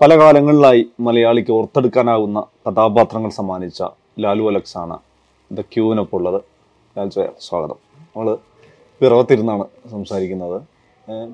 [0.00, 3.80] പല കാലങ്ങളിലായി മലയാളിക്ക് ഓർത്തെടുക്കാനാവുന്ന കഥാപാത്രങ്ങൾ സമ്മാനിച്ച
[4.22, 4.96] ലാലു അലക്സ് ആണ്
[5.50, 6.38] ദ ക്യൂവിനൊപ്പം ഉള്ളത്.
[6.96, 7.78] ലാൽ ചോയ സ്വാഗതം.
[8.06, 8.28] നമ്മൾ
[9.00, 10.56] പിറവത്തിരുന്നാണ് സംസാരിക്കുന്നത്.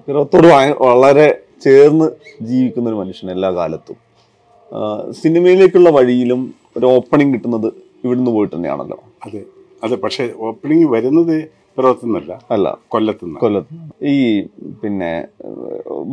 [0.07, 0.49] പിറവത്തോട്
[0.89, 1.29] വളരെ
[1.67, 2.09] ചേർന്ന്
[2.51, 3.99] ജീവിക്കുന്ന ഒരു മനുഷ്യൻ എല്ലാ കാലത്തും.
[5.23, 6.41] സിനിമയിലേക്കുള്ള വഴിയിലും
[6.77, 7.69] ഒരു ഓപ്പണിംഗ് കിട്ടുന്നത്
[8.05, 8.99] ഇവിടുന്ന് പോയിട്ട് തന്നെയാണല്ലോ.
[9.27, 9.43] അതെ
[9.85, 11.37] അതെ പക്ഷേ ഓപ്പണിംഗ് വരുന്നത്
[11.77, 13.75] പിറവത്തുനിന്നല്ല അല്ല കൊല്ലത്തുനിന്ന് കൊല്ലത്ത്
[14.15, 14.17] ഈ
[14.83, 15.13] പിന്നെ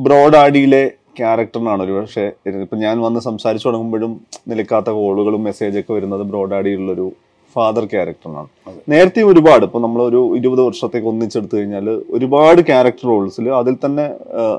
[0.05, 0.83] ബ്രോഡാഡിയിലെ
[1.15, 2.25] ക്യാരക്ടറിനാണ് ഒരു പക്ഷേ
[2.61, 4.13] ഇപ്പം ഞാൻ വന്ന് സംസാരിച്ചു തുടങ്ങുമ്പോഴും
[4.47, 7.07] നിലക്കാത്ത കോളുകളും മെസ്സേജൊക്കെ വരുന്നത് ബ്രോഡാഡിയുള്ളൊരു
[7.55, 8.49] ഫാദർ ക്യാരക്ടറിനാണ്
[8.89, 14.05] നേരത്തെയും ഒരുപാട് ഇപ്പം നമ്മളൊരു ഒരു ഇരുപത് വർഷത്തേക്ക് ഒന്നിച്ചെടുത്തു കഴിഞ്ഞാൽ ഒരുപാട് ക്യാരക്ടർ റോൾസിൽ അതിൽ തന്നെ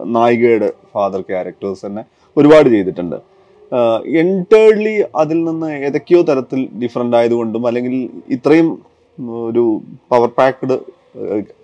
[0.04, 2.02] നായികയുടെ ഫാദർ ക്യാരക്ടേഴ്സ് തന്നെ
[2.36, 3.16] ഒരുപാട് ചെയ്തിട്ടുണ്ട്.
[4.20, 7.95] എന്റേർലി അതിൽ നിന്ന് ഏതൊക്കെയോ തരത്തിൽ ഡിഫറെന്റ് ആയതുകൊണ്ടും അല്ലെങ്കിൽ
[8.30, 8.68] ഇത്രയും
[9.48, 9.64] ഒരു
[10.10, 10.76] പവർ പാക്ഡ്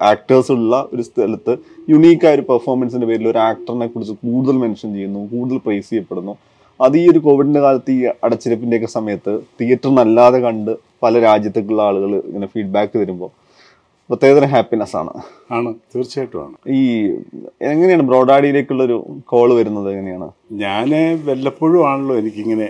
[0.03, 1.57] ആക്ടേഴ്സ് ഉള്ള ഒരു സ്ഥലത്ത്
[1.89, 6.37] യുണീക്കായ ഒരു പെർഫോമൻസിന്റെ പേരിൽ ഒരു ആക്ടറിനെ കുറിച്ച് കൂടുതൽ മെൻഷൻ ചെയ്യുന്നു കൂടുതൽ പ്രൈസ് ചെയ്യപ്പെടുന്നു.
[6.81, 12.47] അത് ഈ ഒരു കോവിഡിന്റെ കാലത്ത് ഈ അടച്ചിരപ്പിന്റെ ഒക്കെ സമയത്ത് തിയേറ്ററിനല്ലാതെ കണ്ട് പല രാജ്യത്തേക്കുള്ള ആളുകൾ ഇങ്ങനെ
[12.47, 13.31] ഫീഡ്ബാക്ക് തരുമ്പോൾ
[14.11, 15.13] പ്രത്യേകതരം ഹാപ്പിനെസ് ആണ്.
[15.53, 16.55] ആണ് തീർച്ചയായിട്ടും ആണ്.
[16.77, 16.81] ഈ
[17.63, 20.29] എങ്ങനെയാണ് ബ്രോഡാഡിയിലേക്കുള്ള ഒരു കോൾ വരുന്നത് എങ്ങനെയാണ്?
[20.53, 20.89] ഞാൻ
[21.27, 22.69] വല്ലപ്പോഴും ആണല്ലോ എനിക്കിങ്ങനെ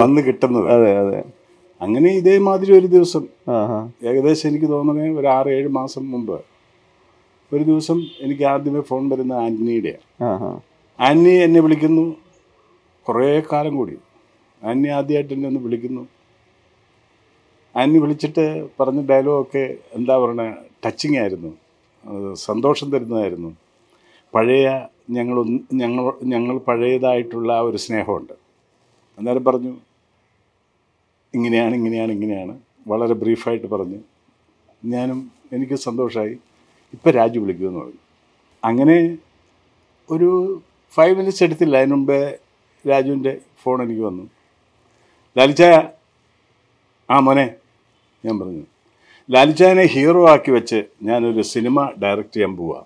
[0.00, 0.66] വന്ന് കിട്ടുന്നത്.
[0.70, 1.20] അതെ അതെ.
[1.84, 3.22] അങ്ങനെ ഇതേമാതിരി ഒരു ദിവസം
[4.08, 6.38] ഏകദേശം എനിക്ക് തോന്നുന്നത് ഒരു ആറ് ഏഴ് മാസം മുമ്പ്.
[7.52, 10.04] ഒരു ദിവസം എനിക്ക് ആദ്യമേ ഫോൺ വരുന്ന ആന്റണിയുടെയാണ്
[10.98, 12.04] ആന്റണി എന്നെ വിളിക്കുന്നു.
[13.06, 13.96] കുറേ കാലം കൂടി.
[14.62, 16.02] ആന്റണി ആദ്യമായിട്ട് എന്നെ ഒന്ന് വിളിക്കുന്നു.
[17.74, 18.44] ആന്റണി വിളിച്ചിട്ട്
[18.80, 19.64] പറഞ്ഞ ഡയലോഗൊക്കെ
[19.98, 20.44] എന്താ പറയണ
[20.84, 21.52] ടച്ചിങ് ആയിരുന്നു.
[22.46, 23.50] സന്തോഷം തരുന്നതായിരുന്നു.
[24.34, 24.66] പഴയ
[25.16, 25.36] ഞങ്ങൾ
[25.82, 28.34] ഞങ്ങൾ ഞങ്ങൾ പഴയതായിട്ടുള്ള ആ ഒരു സ്നേഹമുണ്ട്.
[29.18, 29.72] അന്നേരം പറഞ്ഞു
[31.34, 32.60] ഇങ്ങനെയാണ് ഇങ്ങനെയാണ് ഇങ്ങനെയാണ്.
[32.88, 33.98] വളരെ ബ്രീഫായിട്ട് പറഞ്ഞ്.
[34.84, 36.38] ഞാനും എനിക്ക് സന്തോഷമായി
[36.92, 37.98] ഇപ്പം രാജു വിളിക്കുമെന്ന് പറഞ്ഞു.
[38.64, 39.18] അങ്ങനെ
[40.10, 40.62] ഒരു
[40.94, 41.76] ഫൈവ് മിനിറ്റ്സ് എടുത്തില്ല.
[41.76, 42.38] അതിന് മുമ്പേ
[42.88, 44.30] രാജുവിന്റെ ഫോൺ എനിക്ക് വന്നു.
[45.38, 45.88] ലാലിച്ചായ
[47.10, 47.54] ആ മോനെ
[48.24, 48.66] ഞാൻ പറഞ്ഞു.
[49.30, 52.84] ലാലിച്ചായനെ ഹീറോ ആക്കി വെച്ച് ഞാനൊരു സിനിമ ഡയറക്റ്റ് ചെയ്യാൻ പോവാ.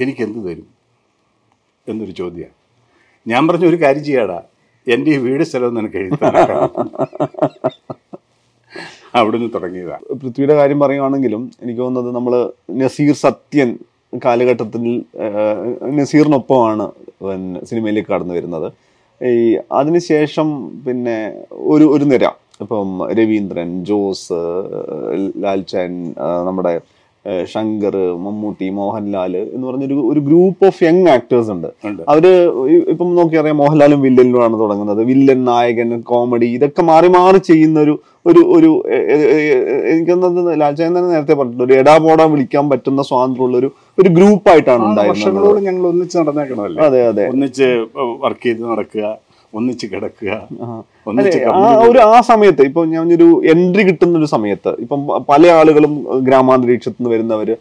[0.00, 0.66] എനിക്കെന്ത് തരും?
[1.88, 2.52] എന്നൊരു ചോദ്യമാണ്.
[3.28, 4.42] ഞാൻ പറഞ്ഞ ഒരു കാര്യം ചെയ്യാടാ.
[4.86, 6.34] എന്റെ ഈ വീട് സ്ഥലം നിനക്ക് എഴുതാൻ
[9.16, 12.34] അവിടുന്ന് തുടങ്ങിയതാണ് പൃഥ്വിയുടെ കാര്യം പറയുകയാണെങ്കിലും എനിക്ക് തോന്നുന്നത് നമ്മൾ
[12.82, 13.70] നസീർ സത്യൻ
[14.24, 14.84] കാലഘട്ടത്തിൽ
[15.98, 16.86] നസീറിനൊപ്പമാണ്
[17.64, 18.72] സിനിമയിലേക്ക് കടന്നു വരുന്നത്.
[19.20, 20.48] ഈ അതിനുശേഷം
[20.86, 21.16] പിന്നെ
[21.52, 22.24] ഒരു ഒരു നിര.
[22.60, 22.88] ഇപ്പം
[23.18, 24.40] രവീന്ദ്രൻ ജോസ്
[25.44, 25.92] ലാൽചാൻ
[26.46, 26.80] നമ്മുടെ
[27.52, 31.68] ശങ്കർ മമ്മൂട്ടി മോഹൻലാൽ എന്ന് പറഞ്ഞൊരു ഒരു ഗ്രൂപ്പ് ഓഫ് യങ് ആക്ടേഴ്സ് ഉണ്ട്.
[32.12, 32.24] അവർ
[32.92, 35.02] ഇപ്പം നോക്കിയറിയാം മോഹൻലാലും വില്ലനിലുമാണ് തുടങ്ങുന്നത്.
[35.10, 37.94] വില്ലൻ നായകൻ കോമഡി ഇതൊക്കെ മാറി മാറി ചെയ്യുന്ന ഒരു
[38.30, 38.70] ഒരു ഒരു
[39.92, 41.64] എനിക്കൊന്നത് തന്നെ നേരത്തെ പറഞ്ഞിട്ടുണ്ട്.
[41.68, 45.60] ഒരു എടാ പോടാ വിളിക്കാൻ പറ്റുന്ന സ്വാതന്ത്ര്യമുള്ള ഒരു ഒരു ഗ്രൂപ്പായിട്ടാണ് ഉണ്ടായിരുന്നത്.
[45.68, 46.80] ഞങ്ങൾ ഒന്നിച്ച് നടന്നേക്കണമല്ലോ?
[46.88, 47.26] അതെ അതെ.
[47.34, 47.68] ഒന്നിച്ച്
[48.24, 49.04] വർക്ക് ചെയ്ത് നടക്കുക.
[49.54, 50.48] ഒന്നിച്ച് കിടക്കുക.
[50.62, 50.82] ആ.
[51.88, 57.16] ഒരു ആ സമയത്ത് ഇപ്പൊ ഞാൻ ഒരു എൻട്രി കിട്ടുന്ന ഒരു സമയത്ത് ഇപ്പം പല ആളുകളും ഗ്രാമാന്തരീക്ഷത്തിൽ നിന്ന്
[57.16, 57.56] വരുന്നവര്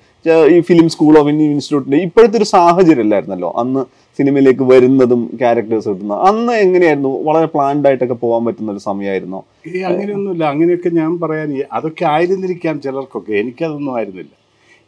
[0.51, 3.85] ഈ ഫിലിം സ്കൂൾ ഓഫ് ഇന്ത്യൻ ഇൻസ്റ്റിറ്റ്യൂട്ടിന്റെ ഇപ്പോഴത്തെ ഒരു സാഹചര്യം അല്ലായിരുന്നല്ലോ അന്ന്
[4.17, 7.23] സിനിമയിലേക്ക് വരുന്നതും ക്യാരക്ടേഴ്സ് കിട്ടുന്ന അന്ന് എങ്ങനെയായിരുന്നു?
[7.23, 9.43] വളരെ പ്ലാൻഡ് ആയിട്ടൊക്കെ പോകാൻ പറ്റുന്ന ഒരു സമയമായിരുന്നു?
[9.67, 10.43] ഈ അങ്ങനെയൊന്നുമില്ല.
[10.43, 13.33] അങ്ങനെയൊക്കെ ഞാൻ പറയാൻ അതൊക്കെ ആയിരുന്നിരിക്കാം ചിലർക്കൊക്കെ.
[13.33, 14.33] എനിക്കതൊന്നും ആയിരുന്നില്ല.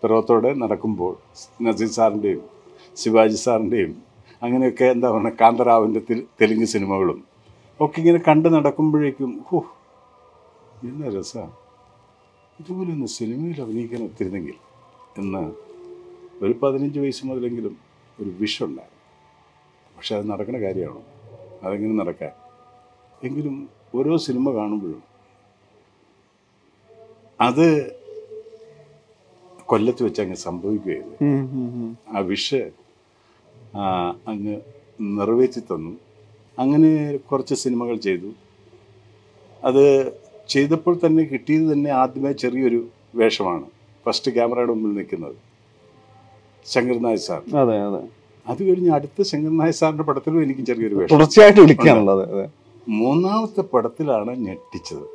[0.02, 1.12] പിറവത്തോടെ നടക്കുമ്പോൾ
[1.62, 2.42] നസീർ സാറിന്റെയും
[2.96, 3.92] ശിവാജി സാറിന്റെയും
[4.42, 6.00] അങ്ങനെയൊക്കെ എന്താ പറയുക കാന്തറാവിന്റെ
[6.40, 7.18] തെലുങ്ക് സിനിമകളും
[7.80, 9.58] ഒക്കെ ഇങ്ങനെ കണ്ട് നടക്കുമ്പോഴേക്കും ഹോ
[10.82, 11.54] എന്ന രസമാണ്
[12.58, 14.56] ഇതുപോലെ ഒന്ന് സിനിമയിൽ അഭിനയിക്കാൻ എത്തിരുന്നെങ്കിൽ
[15.16, 15.42] എന്ന്
[16.42, 17.74] ഒരു പതിനഞ്ച് വയസ്സ് മുതലെങ്കിലും
[18.18, 18.98] ഒരു വിഷുണ്ടായിരുന്നു
[19.96, 21.00] പക്ഷെ അത് നടക്കുന്ന കാര്യമാണോ?
[21.62, 22.32] അതെങ്ങനെ നടക്കാൻ?
[23.22, 23.56] എങ്കിലും
[23.94, 25.02] ഓരോ സിനിമ കാണുമ്പോഴും
[27.40, 27.66] അത്
[29.70, 31.16] കൊല്ലത്ത് വെച്ച് അങ്ങ് സംഭവിക്കുകയായിരുന്നു.
[32.16, 32.62] ആ വിഷ്
[34.28, 34.54] അങ്ങ്
[35.00, 35.92] നിറവേറ്റി തന്നു.
[36.58, 38.30] അങ്ങനെ കുറച്ച് സിനിമകൾ ചെയ്തു.
[39.64, 39.84] അത്
[40.48, 42.80] ചെയ്തപ്പോൾ തന്നെ കിട്ടിയത് തന്നെ ആദ്യമേ ചെറിയൊരു
[43.14, 43.66] വേഷമാണ്.
[44.06, 45.36] ഫസ്റ്റ് ക്യാമറയുടെ മുമ്പിൽ നിൽക്കുന്നത്.
[46.66, 47.42] ശങ്കർ സാർ.
[47.56, 48.02] അതെ അതെ.
[48.46, 51.14] അത് കഴിഞ്ഞ് അടുത്ത ശങ്കർ സാറിന്റെ പടത്തിലും എനിക്ക് ചെറിയൊരു വേഷം.
[51.16, 52.24] തുടർച്ചയായിട്ട് വിളിക്കാനുള്ളത്
[52.88, 55.06] മൂന്നാമത്തെ പടത്തിലാണ് ഞെട്ടിച്ചത്.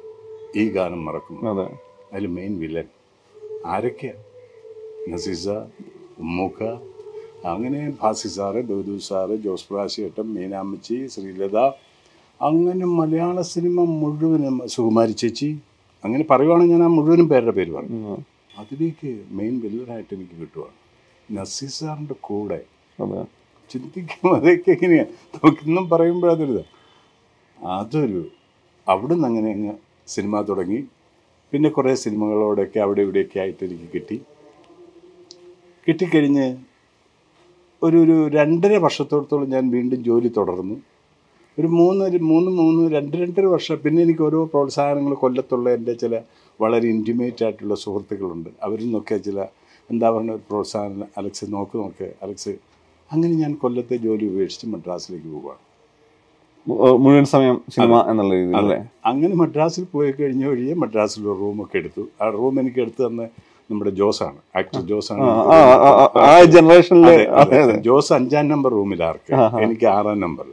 [0.55, 1.67] ഈ ഗാനം മറക്കുന്നത് അതെ.
[2.13, 2.87] അതിൽ മെയിൻ വില്ലൻ
[3.65, 4.13] ആരൊക്കെയാ?
[5.11, 5.47] നസീസ
[6.23, 6.63] ഉമ്മൂക്ക
[7.51, 11.57] അങ്ങനെ ഭാസി സാറ് ബഹദൂ സാറ് ജോസ് പ്രാശിയേട്ടൻ മീനാമ്മച്ചി ശ്രീലത
[12.41, 15.49] അങ്ങനെ മലയാള സിനിമ മുഴുവനും സുകുമാരി ചേച്ചി.
[16.03, 17.99] അങ്ങനെ പറയുവാണെങ്കിൽ ഞാൻ ആ മുഴുവനും പേരുടെ പേര് പറഞ്ഞു.
[18.61, 20.75] അതിലേക്ക് മെയിൻ വില്ലനായിട്ട് എനിക്ക് കിട്ടുവാണ്.
[21.37, 22.59] നസീർ സാറിന്റെ കൂടെ
[23.71, 26.59] ചിന്തിക്കും അതൊക്കെ എങ്ങനെയാണ് നമുക്കിന്നും പറയുമ്പോഴതൊരു
[27.79, 28.21] അതൊരു
[28.91, 29.73] അവിടെ അവിടുന്ന് അങ്ങനെ അങ്ങ്
[30.13, 30.79] സിനിമ തുടങ്ങി.
[31.51, 34.17] പിന്നെ കുറേ സിനിമകളോടൊക്കെ അവിടെ ഇവിടെയൊക്കെ ആയിട്ട് എനിക്ക് കിട്ടി.
[35.87, 36.47] കിട്ടിക്കഴിഞ്ഞ്
[37.81, 40.75] ഒരു ഒരു രണ്ടര വർഷത്തോടത്തോളം ഞാൻ വീണ്ടും ജോലി തുടർന്നു.
[41.57, 46.15] ഒരു മൂന്ന് മൂന്ന് മൂന്ന് രണ്ട് രണ്ടര വർഷം പിന്നെ എനിക്ക് ഓരോ പ്രോത്സാഹനങ്ങൾ കൊല്ലത്തുള്ള എന്റെ ചില
[46.59, 48.49] വളരെ ഇന്റിമേറ്റ് ആയിട്ടുള്ള സുഹൃത്തുക്കളുണ്ട്.
[48.65, 49.39] അവരിൽ നിന്നൊക്കെ ചില
[49.89, 52.53] എന്താ പറയുക പ്രോത്സാഹനം അലക്സ് നോക്ക് നോക്ക് അലക്സ്
[53.11, 55.63] അങ്ങനെ ഞാൻ കൊല്ലത്തെ ജോലി ഉപേക്ഷിച്ച് മദ്രാസിലേക്ക് പോവുകയാണ്
[57.03, 58.71] മുഴുവൻ സമയം സിനിമ എന്നുള്ള രീതിയിൽ
[59.09, 62.03] അങ്ങനെ മദ്രാസിൽ പോയി കഴിഞ്ഞ വഴിയെ മദ്രാസിൽ ഒരു റൂമൊക്കെ എടുത്തു.
[62.21, 63.25] ആ റൂം എനിക്ക് എടുത്തു തന്ന
[63.69, 64.39] നമ്മുടെ ജോസാണ്.
[64.59, 65.21] ആക്ടർ ജോസാണ്
[66.25, 67.15] ആ, ജനറേഷനിലെ.
[67.87, 69.31] ജോസ് അഞ്ചാം നമ്പർ റൂമിലാർക്ക്
[69.65, 70.51] എനിക്ക് ആറാം നമ്പറിൽ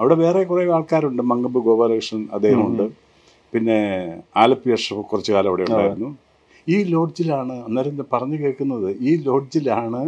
[0.00, 1.22] അവിടെ വേറെ കുറേ ആൾക്കാരുണ്ട്.
[1.22, 2.84] മങ്കമ്പ് ഗോപാലകൃഷ്ണൻ അദ്ദേഹമുണ്ട്.
[3.52, 3.78] പിന്നെ
[4.36, 6.10] ആലപ്പി അഷ്റഫ് കുറച്ചു കാലം അവിടെ ഉണ്ടായിരുന്നു.
[6.68, 8.88] ഈ ലോഡ്ജിലാണ് അന്നേരം പറഞ്ഞു കേൾക്കുന്നത്.
[9.00, 10.02] ഈ ലോഡ്ജിലാണ്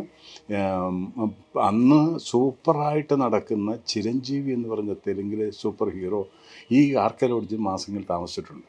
[1.69, 6.21] അന്ന് സൂപ്പറായിട്ട് നടക്കുന്ന ചിരഞ്ജീവി എന്ന് പറഞ്ഞ തെലുങ്കിലെ സൂപ്പർ ഹീറോ
[6.73, 8.67] ഈ ആർക്ക ലോഡ്ജിൽ മാസങ്ങൾ താമസിച്ചിട്ടുണ്ട്.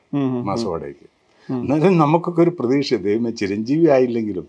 [0.50, 1.08] മാസവാടകയ്ക്ക്.
[1.50, 4.48] എന്നാലും നമുക്കൊക്കെ ഒരു പ്രതീക്ഷ ദൈവമേ ചിരഞ്ജീവി ആയില്ലെങ്കിലും.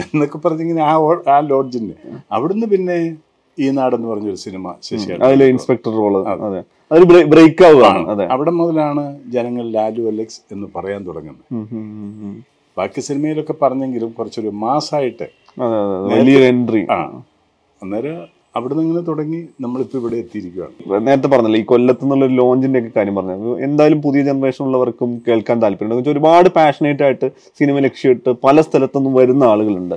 [0.00, 0.94] എന്നൊക്കെ പറഞ്ഞിങ്ങനെ ആ
[1.28, 1.92] ആ ലോഡ്ജിന്
[2.32, 3.16] അവിടുന്ന് പിന്നെ
[3.58, 6.28] ഈ നാടെന്ന് പറഞ്ഞൊരു സിനിമ ശശിയാണ് ഇൻസ്പെക്ടർ റോൾ.
[6.28, 6.64] അതെ.
[6.92, 11.64] അതൊരു ബ്രേക്ക് ആവുകയാണ് അവിടെ മുതലാണ് ജനങ്ങൾ ലാലു അലക്സ് എന്ന് പറയാൻ തുടങ്ങുന്നത്.
[12.78, 15.28] ബാക്കി സിനിമയിലൊക്കെ പറഞ്ഞെങ്കിലും കുറച്ചൊരു മാസായിട്ട്.
[16.14, 16.86] വലിയൊരു എൻട്രി.
[16.90, 17.22] ആ.
[17.82, 21.02] അന്നേരം അവിടെ നിന്ന് ഇങ്ങനെ തുടങ്ങി നമ്മളിപ്പോൾ ഇവിടെ എത്തിയിരിക്കുകയാണ്.
[21.06, 26.10] നേരത്തെ പറഞ്ഞല്ലോ ഈ കൊല്ലത്ത് നിന്നുള്ള ലോഞ്ചിന്റെ ഒക്കെ കാര്യം പറഞ്ഞു എന്തായാലും പുതിയ ജനറേഷൻ ഉള്ളവർക്കും കേൾക്കാൻ താല്പര്യമുണ്ട്.
[26.14, 27.28] ഒരുപാട് പാഷനേറ്റ് ആയിട്ട്
[27.60, 29.94] സിനിമ ലക്ഷ്യമിട്ട് പല സ്ഥലത്തുനിന്നും വരുന്ന ആളുകളുണ്ട്.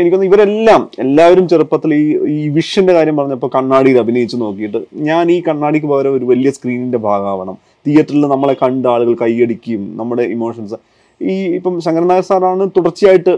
[0.00, 2.04] എനിക്കൊന്ന് ഇവരെല്ലാം എല്ലാവരും ചെറുപ്പത്തിൽ ഈ
[2.34, 7.56] ഈ വിഷന്റെ കാര്യം പറഞ്ഞപ്പോൾ കണ്ണാടിയിൽ അഭിനയിച്ച് നോക്കിയിട്ട് ഞാൻ ഈ കണ്ണാടിക്ക് പകരം ഒരു വലിയ സ്ക്രീനിന്റെ ഭാഗമാവണം.
[7.86, 10.78] തിയേറ്ററിൽ നമ്മളെ കണ്ട ആളുകൾ കൈയടിക്കുകയും നമ്മുടെ ഇമോഷൻസ്
[11.20, 13.34] ഈ ഇപ്പം ശങ്കരനായ സാറാണ് തുടർച്ചയായിട്ട്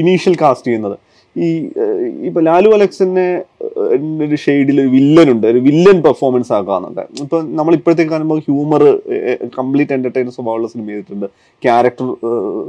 [0.00, 0.96] ഇനീഷ്യൽ കാസ്റ്റ് ചെയ്യുന്നത്.
[1.38, 1.68] ഈ
[2.22, 3.42] ഇപ്പൊ ലാലു അലക്സിനെ
[4.24, 5.46] ഒരു ഷെയ്ഡിൽ ഒരു വില്ലൻ ഉണ്ട്.
[5.46, 9.00] ഒരു വില്ലൻ പെർഫോമൻസ് ആക്കാന്നുണ്ട് ഇപ്പൊ നമ്മൾ ഇപ്പോഴത്തേക്ക് കാണുമ്പോൾ ഹ്യൂമർ
[9.58, 11.26] കംപ്ലീറ്റ് എന്റർടൈനർ സ്വഭാവമുള്ള സിനിമ ചെയ്തിട്ടുണ്ട്.
[11.62, 12.16] ക്യാരക്ടർ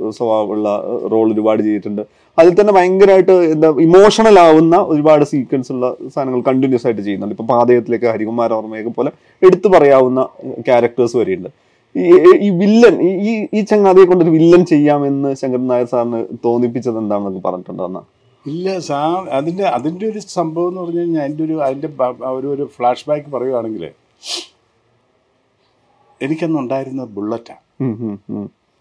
[0.10, 2.02] സ്വഭാവമുള്ള റോൾ ഒരുപാട് ചെയ്തിട്ടുണ്ട്.
[2.40, 7.36] അതിൽ തന്നെ ഭയങ്കരമായിട്ട് എന്താ ഇമോഷണൽ ആവുന്ന ഒരുപാട് സീക്വൻസ് ഉള്ള സാധനങ്ങൾ കണ്ടിന്യൂസ് ആയിട്ട് ചെയ്യുന്നുണ്ട്.
[7.40, 9.12] ഇപ്പൊ പാതയത്തിലേക്ക് ഹരികുമാർ ഓർമ്മയൊക്കെ പോലെ
[9.46, 10.28] എടുത്തു പറയാവുന്ന
[10.60, 11.50] ക്യാരക്ടേഴ്സ് വരെയുണ്ട്.
[12.40, 17.84] ഈ വില്ലൻ ഈ- ഈ ചങ്ങാതിയെ കൊണ്ട് ഒരു വില്ലൻ ചെയ്യാമെന്ന് ശങ്കരൻ നായർ സാറിന് തോന്നിപ്പിച്ചത് എന്താണെന്നൊക്കെ പറഞ്ഞിട്ടുണ്ട്
[17.84, 18.20] അന്ന്?
[18.45, 18.99] ഇല്ല സാ
[19.38, 21.89] അതിന്റെ അതിന്റെ ഒരു സംഭവം എന്ന് പറഞ്ഞു കഴിഞ്ഞാൽ അതിന്റെ ഒരു അതിന്റെ
[22.38, 23.83] ഒരു ഒരു ഫ്ലാഷ് ബാക്ക് പറയുവാണെങ്കിൽ
[26.21, 27.63] എനിക്കന്ന് ഉണ്ടായിരുന്ന ബുള്ളറ്റാണ്.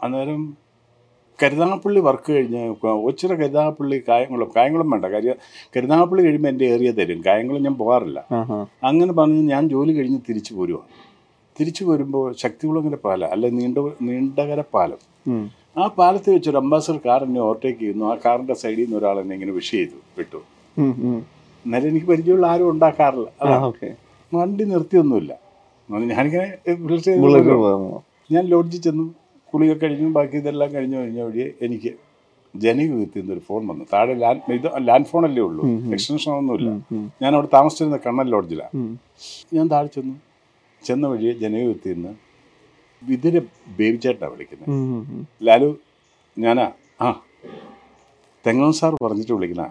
[0.04, 0.40] അന്നേരം
[1.38, 2.62] കരുതാപ്പള്ളി വർക്ക് കഴിഞ്ഞ്
[3.08, 5.36] ഒച്ചിറ കരുതാപ്പള്ളി കായംകുളം കായംകുളം വേണ്ട കാര്യം
[5.76, 7.20] കരുതാപ്പള്ളി കഴിയുമ്പോൾ എന്റെ ഏറിയ തരും.
[7.28, 8.18] കായംകുളം ഞാൻ പോകാറില്ല.
[8.88, 10.90] അങ്ങനെ പറഞ്ഞ് ഞാൻ ജോലി കഴിഞ്ഞ് തിരിച്ചു പോരുവാണ്
[11.56, 13.78] തിരിച്ചു വരുമ്പോൾ ശക്തികുളങ്ങര പാലം അല്ലെ നീണ്ട
[14.08, 15.00] നീണ്ടകര പാലം.
[15.76, 18.04] ആ പാലത്ത് വെച്ചൊരു അംബാസഡർ കാർ എന്നെ ഓവർടേക്ക് ചെയ്യുന്നു.
[18.04, 20.40] ആ കാറിന്റെ സൈഡിൽ നിന്ന് ഒരാൾ എന്നെ ഇങ്ങനെ വിഷ് ചെയ്തു വിട്ടു.
[21.64, 23.28] എന്നാലും എനിക്ക് പരിചയമുള്ള ആരും ഉണ്ടാക്കാറില്ല.
[23.42, 23.94] അതാണ്.
[24.34, 25.32] വണ്ടി നിർത്തിയൊന്നുമില്ല.
[25.88, 26.48] ഞാനിങ്ങനെ?
[28.32, 29.14] ഞാൻ ലോഡ്ജിൽ ചെന്നു.
[29.54, 30.08] കുളിയൊക്കെ കഴിഞ്ഞു.
[30.08, 30.96] ബാക്കി ഇതെല്ലാം കഴിഞ്ഞു.
[30.96, 31.94] കഴിഞ്ഞ വഴിയെ എനിക്ക്
[32.56, 33.84] ജനയുഗത്തിൽ നിന്നൊരു ഫോൺ വന്നു.
[33.92, 35.68] താഴെ ലാൻഡ് ഇത് ലാൻഡ് ഫോണല്ലേ ഉള്ളൂ.
[35.92, 36.70] എക്സ്റ്റൻഷൻ ഒന്നുമില്ല.
[36.70, 38.96] ഇല്ല ഞാൻ അവിടെ താമസിച്ചിരുന്ന കണ്ണൻ ലോഡ്ജിലാണ്
[39.54, 40.14] ഞാൻ താഴെ ചെന്നു.
[40.84, 42.29] ചെന്ന വഴിയെ ജനയുഗത്തിൽ നിന്ന്
[43.02, 43.38] വിതിര
[43.94, 44.68] ചേട്ടാ വിളിക്കുന്നത്.
[45.46, 45.76] ലാലു
[46.38, 46.70] ഞാനാ.
[47.00, 47.20] ആ.
[48.46, 49.66] തെങ്ങോൻ സാർ പറഞ്ഞിട്ട് വിളിക്കുന്ന.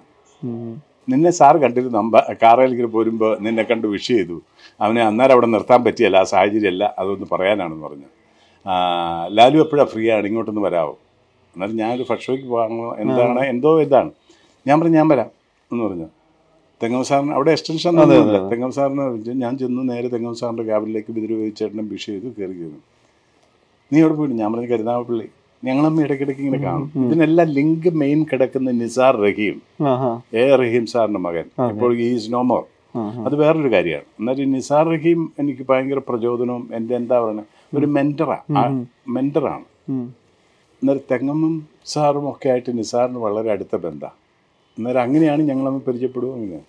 [1.10, 1.98] നിന്നെ സാർ കണ്ടിരുന്നു.
[1.98, 4.42] അമ്പ കാറയിലേക്ക് പോരുമ്പോൾ നിന്നെ കണ്ട് വിഷ് ചെയ്തു.
[4.82, 8.10] അവനെ അന്നേരം അവിടെ നിർത്താൻ പറ്റിയല്ല ആ സാഹചര്യമല്ല അതൊന്ന് പറയാനാണെന്ന് പറഞ്ഞു.
[9.28, 10.28] ലാലു എപ്പോഴാണ് ഫ്രീ ആണ്?
[10.28, 10.98] ഇങ്ങോട്ടൊന്ന് വരാമോ
[11.56, 13.40] എന്നാലും ഞാനൊരു ഫഷോയ്ക്ക് പോകാമോ എന്താണ്?
[13.40, 14.12] എന്തോ ഇതാണ്.
[14.68, 15.30] ഞാൻ പറഞ്ഞു ഞാൻ വരാം
[15.72, 16.08] എന്ന് പറഞ്ഞു.
[16.84, 17.96] തെങ്ങം സാറിന് അവിടെ എക്സ്റ്റൻഷൻ
[18.52, 19.06] തെങ്ങം സാറിന്
[19.44, 22.80] ഞാൻ ചെന്നു നേരെ തെങ്ങം സാറിന്റെ ക്യാബിനിലേക്ക് ബിദിരു ചേട്ടനും വിഷ് ചെയ്തു കയറി കയറി.
[23.92, 25.28] നീ അവിടെ പോയിട്ട് ഞാൻ പറഞ്ഞു കരുനാഗപ്പള്ളി
[25.64, 26.90] ഞങ്ങളമ്മ ഇടയ്ക്കിടയ്ക്ക് ഇങ്ങനെ കാണും.
[27.06, 29.56] ഇതിനെല്ലാം ലിങ്ക് മെയിൻ കിടക്കുന്ന നിസാർ റഹീം.
[30.42, 31.46] എ റഹീം സാറിന്റെ മകൻ.
[31.74, 32.62] ഇപ്പോൾ ഈസ് നോ മോർ
[33.02, 33.22] ആഹാ.
[33.28, 34.06] അത് വേറൊരു കാര്യമാണ്.
[34.20, 37.44] എന്നാൽ ഈ നിസാർ റഹീം എനിക്ക് ഭയങ്കര പ്രചോദനവും എന്റെ എന്താ പറയുക
[37.78, 38.72] ഒരു മെന്ററാണ്
[39.16, 39.66] മെന്ററാണ്
[40.82, 41.54] എന്നാൽ തെങ്ങമ്മും
[41.94, 44.18] സാറും ഒക്കെ ആയിട്ട് നിസാറിന് വളരെ അടുത്ത ബന്ധമാണ്.
[44.78, 46.60] അന്നേരം അങ്ങനെയാണ് ഞങ്ങളമ്മ പരിചയപ്പെടുക അങ്ങനെ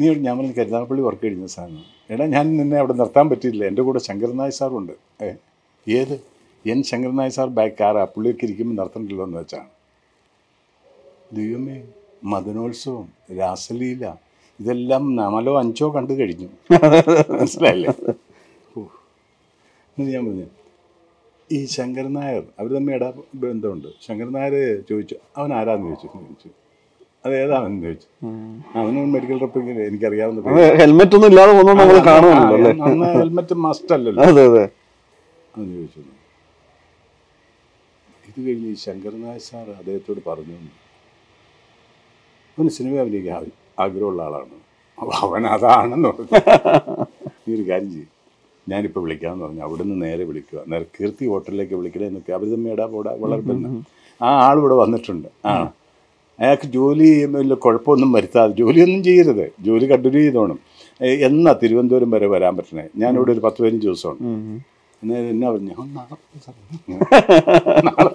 [0.00, 1.82] നീ ഞാൻ പറഞ്ഞു കരുനാഗപ്പള്ളി വർക്ക് കഴിഞ്ഞ സാറിന്.
[2.12, 3.62] എടാ ഞാൻ നിന്നെ അവിടെ നിർത്താൻ പറ്റിയില്ല.
[3.70, 4.92] എന്റെ കൂടെ ശങ്കരനായ സാറുണ്ട്
[5.24, 5.30] ഏ
[5.86, 6.16] ഏത്?
[6.64, 9.68] എൻ ശങ്കരനായ സാർ ബാക്ക് ആരാ പുള്ളിയൊക്കെ ഇരിക്കുമ്പോൾ നടത്തണ്ടല്ലോ എന്ന് വെച്ചാണ്
[11.32, 11.76] ദൈവമേ
[12.24, 13.06] മദനോത്സവം
[13.38, 14.04] രാസലീല
[14.60, 16.48] ഇതെല്ലാം നാലോ അഞ്ചോ കണ്ടു കഴിഞ്ഞു.
[17.36, 17.92] മനസ്സിലായില്ലേ?
[18.76, 18.80] ഓ.
[19.96, 20.46] ഞാൻ പറഞ്ഞു
[21.50, 23.88] ഈ ശങ്കരൻ നായർ അവർ തമ്മിൽ ഇടാ ബന്ധമുണ്ട്.
[24.06, 24.54] ശങ്കരൻ നായർ
[24.90, 26.08] ചോദിച്ചു അവൻ ആരാന്ന് ചോദിച്ചു?
[26.16, 26.50] ചോദിച്ചു.
[27.24, 28.08] അത് ഏതാണെന്ന് ചോദിച്ചു.
[28.78, 34.22] അവനും മെഡിക്കൽ റെപ്പിൽ എനിക്കറിയാവുന്ന ഹെൽമെറ്റ് ഒന്നും ഇല്ലാതെ നമ്മൾ ഹെൽമെറ്റ് മസ്റ്റ് അല്ലല്ലോ.
[34.24, 34.64] അതെ അതെ.
[35.54, 36.00] ചോദിച്ചു.
[38.36, 40.54] ഇത് കഴിഞ്ഞ് ഈ ശങ്കരൻ സാർ അദ്ദേഹത്തോട് പറഞ്ഞു.
[42.58, 44.60] അവന് സിനിമ അഭിനയിക്കാൻ ആഗ്ര- ആഗ്രഹമുള്ള ആളാണ്.
[45.00, 46.46] അപ്പോൾ അവൻ അതാണെന്ന് പറഞ്ഞു.
[47.48, 48.08] നീ ഒരു കാര്യം ചെയ്യും.
[48.68, 49.62] ഞാനിപ്പോൾ വിളിക്കാമെന്ന് പറഞ്ഞു.
[49.62, 50.60] അവിടുന്ന് നേരെ വിളിക്കുക.
[50.68, 53.68] നേരെ കീർത്തി ഹോട്ടലിലേക്ക് വിളിക്കണേ എന്നൊക്കെ അവർ തമ്മിടാ പോടാ വളർത്തുന്ന.
[54.22, 55.28] ആ ആൾ ഇവിടെ വന്നിട്ടുണ്ട്.
[55.46, 55.72] ആ.
[56.40, 59.52] അയാൾക്ക് ജോലി വലിയ കുഴപ്പമൊന്നും വരുത്താതെ ജോലിയൊന്നും ചെയ്യരുത്.
[59.60, 60.58] ജോലി കണ്ടിന്യൂ ചെയ്തോണം.
[61.02, 62.88] എന്നാ തിരുവനന്തപുരം വരെ വരാൻ പറ്റണേ?
[62.96, 64.18] ഞാനിവിടെ ഒരു പത്ത് പതിനഞ്ച് ദിവസമാണ്.
[65.14, 65.74] എന്നെ പറഞ്ഞു?
[67.84, 68.09] നാളെ.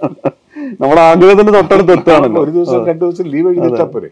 [0.81, 2.39] നമ്മുടെ ആഗ്രഹത്തിന്റെ തൊട്ടടുത്ത് എത്തുകയാണല്ലോ.
[2.45, 4.09] ഒരു ദിവസം രണ്ട് ദിവസം ലീവ് എഴുതിട്ടാ പോരെ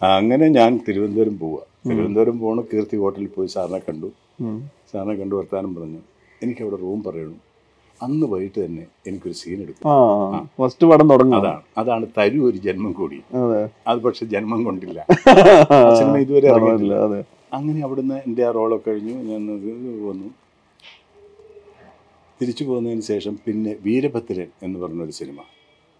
[0.00, 4.08] അങ്ങനെ ഞാൻ തിരുവനന്തപുരം പോവുക തിരുവനന്തപുരം പോണ കീർത്തി ഹോട്ടലിൽ പോയി സാറിനെ കണ്ടു.
[4.90, 6.00] സാറിനെ കണ്ടു വർത്താനം പറഞ്ഞു.
[6.42, 7.38] എനിക്ക് അവിടെ റൂം പറയണം.
[8.00, 9.84] അന്ന് വൈകിട്ട് തന്നെ എനിക്കൊരു സീൻ എടുക്കും
[10.58, 11.36] ഫസ്റ്റ് പടം തുടങ്ങും.
[11.40, 11.62] അതാണ്.
[11.80, 13.18] അതാണ് തരു ഒരു ജന്മം കൂടി.
[13.42, 13.60] അതെ.
[14.06, 14.98] പക്ഷെ ജന്മം കൊണ്ടില്ല.
[16.00, 16.94] സിനിമ ഇതുവരെ അറിയില്ല
[17.56, 19.16] അങ്ങനെ അവിടുന്ന് എന്റെ ആ റോളൊക്കെ കഴിഞ്ഞു.
[19.30, 19.42] ഞാൻ
[20.08, 20.28] വന്നു.
[22.40, 25.38] തിരിച്ചു പോകുന്നതിന് ശേഷം പിന്നെ വീരഭദ്രൻ എന്ന് പറഞ്ഞൊരു സിനിമ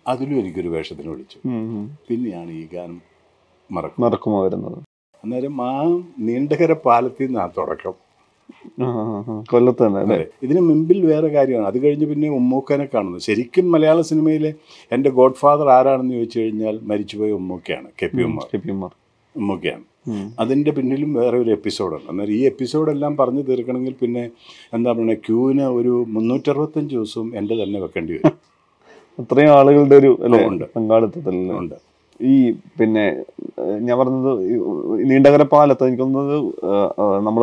[0.06, 1.38] അതിലും എനിക്കൊരു വേഷത്തിന് വിളിച്ചു.
[2.08, 3.00] പിന്നെയാണ് ഈ ഗാനം
[3.70, 4.78] മറക്കും മറക്കുമോ വരുന്നത്?
[5.24, 7.94] അന്നേരം ആ നീണ്ടകര പാലത്തിൽ നിന്ന് തുടക്കം.
[8.82, 9.44] ആ, തുടക്കം ആ.
[9.50, 11.66] കൊല്ലത്ത് തന്നെ ഇതിന് മുമ്പിൽ വേറെ കാര്യമാണ്.
[11.66, 14.54] അത് കഴിഞ്ഞ് പിന്നെ ഉമ്മൂക്കനെ കാണുന്നു ശരിക്കും മലയാള സിനിമയിലെ
[14.92, 18.40] എന്റെ ഗോഡ് ഫാദർ ആരാണെന്ന് ചോദിച്ചു കഴിഞ്ഞാൽ മരിച്ചുപോയ ഉമ്മൂക്കയാണ് K P Ummer.
[18.54, 18.90] K P Ummer.
[19.36, 19.84] ഉമ്മൂക്കയാണ്.
[20.40, 22.10] അതിന്റെ പിന്നിലും വേറെ ഒരു എപ്പിസോഡുണ്ട്.
[22.10, 24.30] അന്നേരം ഈ എപ്പിസോഡെല്ലാം പറഞ്ഞു തീർക്കണമെങ്കിൽ പിന്നെ
[24.74, 28.53] എന്താ പറയുക ക്യൂവിന് ഒരു മുന്നൂറ്ററുപത്തഞ്ച് ദിവസവും എന്റെ തന്നെ വെക്കേണ്ടി വരും.
[29.18, 30.10] അത്രയും ആളുകളുടെ ഒരു.
[30.76, 31.34] പങ്കാളിത്തത്തിൽ.
[31.62, 31.76] ഉണ്ട്.
[32.20, 32.34] ഈ
[32.80, 33.04] പിന്നെ
[33.86, 34.32] ഞാൻ പറഞ്ഞത്
[35.10, 36.36] നീണ്ടകര പാലത്ത് എനിക്ക് തോന്നുന്നത്
[37.26, 37.42] നമ്മൾ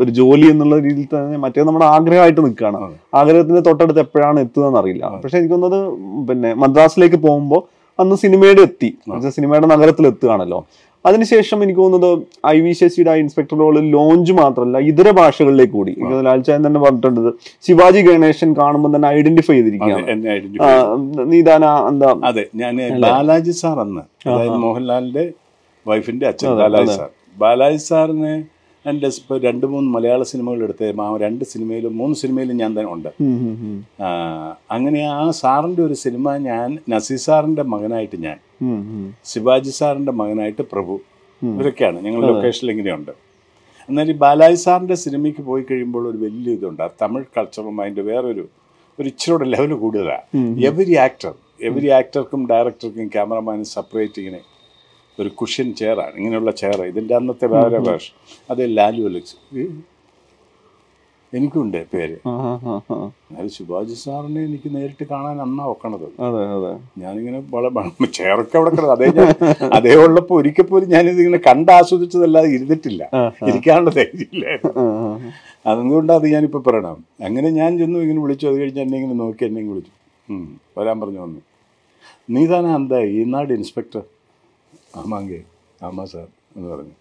[0.00, 2.78] ഒരു ജോലി എന്നുള്ള രീതിയിൽ തന്നെ മറ്റേ നമ്മുടെ ആഗ്രഹമായിട്ട് നിൽക്കുകയാണ്.
[3.20, 5.04] ആഗ്രഹത്തിന്റെ തൊട്ടടുത്ത് എപ്പോഴാണ് എത്തുകയെന്ന് അറിയില്ല.
[5.24, 5.88] പക്ഷെ എനിക്ക് തോന്നുന്നത്
[6.30, 7.62] പിന്നെ മദ്രാസിലേക്ക് പോകുമ്പോൾ
[7.98, 8.90] അന്ന് സിനിമയുടെ എത്തി.
[9.38, 10.60] സിനിമയുടെ നഗരത്തിൽ എത്തുകയാണല്ലോ.
[11.04, 12.22] അതിനുശേഷം എനിക്ക് തോന്നുന്നത്
[12.54, 15.92] ഐ വി ശശിയുടെ ഇൻസ്പെക്ടർ റോൾ ലോഞ്ച് മാത്രമല്ല ഇതര ഭാഷകളിലേക്ക് കൂടി.
[16.26, 17.30] ലാൽച്ചായൻ തന്നെ പറഞ്ഞിട്ടുണ്ട്
[17.66, 20.06] ശിവാജി ഗണേശൻ കാണുമ്പോൾ തന്നെ ഐഡന്റിഫൈ ചെയ്തിരിക്കുകയാണ്.
[21.32, 22.10] നീതാന എന്താ?
[22.30, 22.76] അതെ ഞാൻ
[23.06, 25.24] ബാലാജി സാർ അന്ന് അതായത് മോഹൻലാലിന്റെ
[25.86, 27.08] വൈഫിന്റെ അച്ഛൻ ബാലാജി സാർ.
[27.44, 28.34] ബാലാജി സാറിന്
[28.86, 33.08] എന്റെ ഇപ്പോൾ രണ്ട് മൂന്ന് മലയാള സിനിമകൾ എടുത്ത് ആ രണ്ട് സിനിമയിലും മൂന്ന് സിനിമയിലും ഞാൻ തന്നെ ഉണ്ട്.
[34.70, 38.38] അങ്ങനെ ആ സാറിന്റെ ഒരു സിനിമ ഞാൻ നസീർ സാറിന്റെ മകനായിട്ട് ഞാൻ.
[39.24, 41.00] ശിവാജി സാറിന്റെ മകനായിട്ട് പ്രഭു.
[41.42, 42.04] ഇവരൊക്കെയാണ്.
[42.04, 43.12] ഞങ്ങൾ ലൊക്കേഷനിൽ ഇങ്ങനെയുണ്ട്.
[43.88, 46.82] എന്നാൽ ഈ ബാലാജി സാറിന്റെ സിനിമയ്ക്ക് പോയി കഴിയുമ്പോൾ ഒരു വലിയ ഇതുണ്ട്.
[46.82, 48.48] ആ തമിഴ് കൾച്ചറും അതിന്റെ വേറൊരു
[48.98, 50.24] ഒരു ഇച്ചിരിയുടെ ലെവൽ കൂടുതലാണ്.
[50.64, 54.40] എവരി ആക്ടർ എവരി ആക്ടർക്കും ഡയറക്ടർക്കും ക്യാമറമാനും സെപ്പറേറ്റ് ഇങ്ങനെ
[55.20, 58.06] ഒരു കുഷ്യൻ ചെയറാണ് ഇങ്ങനെയുള്ള ചെയർ ഇതിന്റെ അന്നത്തെ വേറെ ഭാഷ
[58.50, 59.36] അത് ലാലു അലക്സ്
[61.32, 62.16] എനിക്കുണ്ട് പേര്.
[62.28, 62.32] ആ.
[63.56, 66.06] ശിവാജി സാറിനെ എനിക്ക് നേരിട്ട് കാണാൻ അന്നാ ഒക്കണത്.
[67.02, 67.70] ഞാനിങ്ങനെ വളരെ
[68.30, 69.28] അവിടെ കിടന്നു അതേ ഞാൻ
[69.78, 73.02] അതേ ഉള്ളപ്പോൾ ഒരിക്കൽ പോലും ഞാനിത് ഇങ്ങനെ കണ്ട് ആസ്വദിച്ചതല്ലാതെ ഇരുന്നിട്ടില്ല.
[73.50, 74.46] ഇരിക്കാനുള്ള ധൈര്യമില്ല
[75.66, 76.98] അതുകൊണ്ട് അത് ഞാനിപ്പോൾ പറയണം.
[77.28, 78.46] അങ്ങനെ ഞാൻ ചെന്നു ഇങ്ങനെ വിളിച്ചു.
[78.50, 79.92] അത് കഴിഞ്ഞ് എന്നെ ഇങ്ങനെ നോക്കി എന്നെ വിളിച്ചു.
[80.78, 81.40] വരാൻ പറഞ്ഞു വന്നു.
[82.34, 84.02] നീ താനാ എന്താ ഈ നാട് ഇൻസ്പെക്ടർ
[84.94, 85.40] ആമാങ്കെ
[85.82, 86.94] ആമാ സാർ എന്ന് പറഞ്ഞു.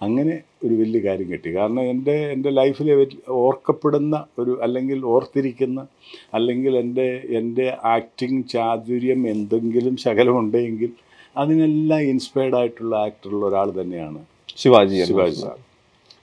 [0.00, 1.50] അങ്ങനെ ഒരു വലിയ കാര്യം കിട്ടി.
[1.54, 2.94] കാരണം എന്റെ എന്റെ ലൈഫിലെ
[3.28, 5.86] ഓർക്കപ്പെടുന്ന ഒരു അല്ലെങ്കിൽ ഓർത്തിരിക്കുന്ന
[6.34, 10.90] അല്ലെങ്കിൽ എന്റെ എന്റെ ആക്ടിങ് ചാതുര്യം എന്തെങ്കിലും ശകലമുണ്ടെങ്കിൽ
[11.36, 14.20] അതിനെല്ലാം ഇൻസ്പയർഡ് ആയിട്ടുള്ള ആക്ടറുള്ള ഒരാൾ തന്നെയാണ്
[14.56, 15.56] ശിവാജി ശിവാജി സാർ.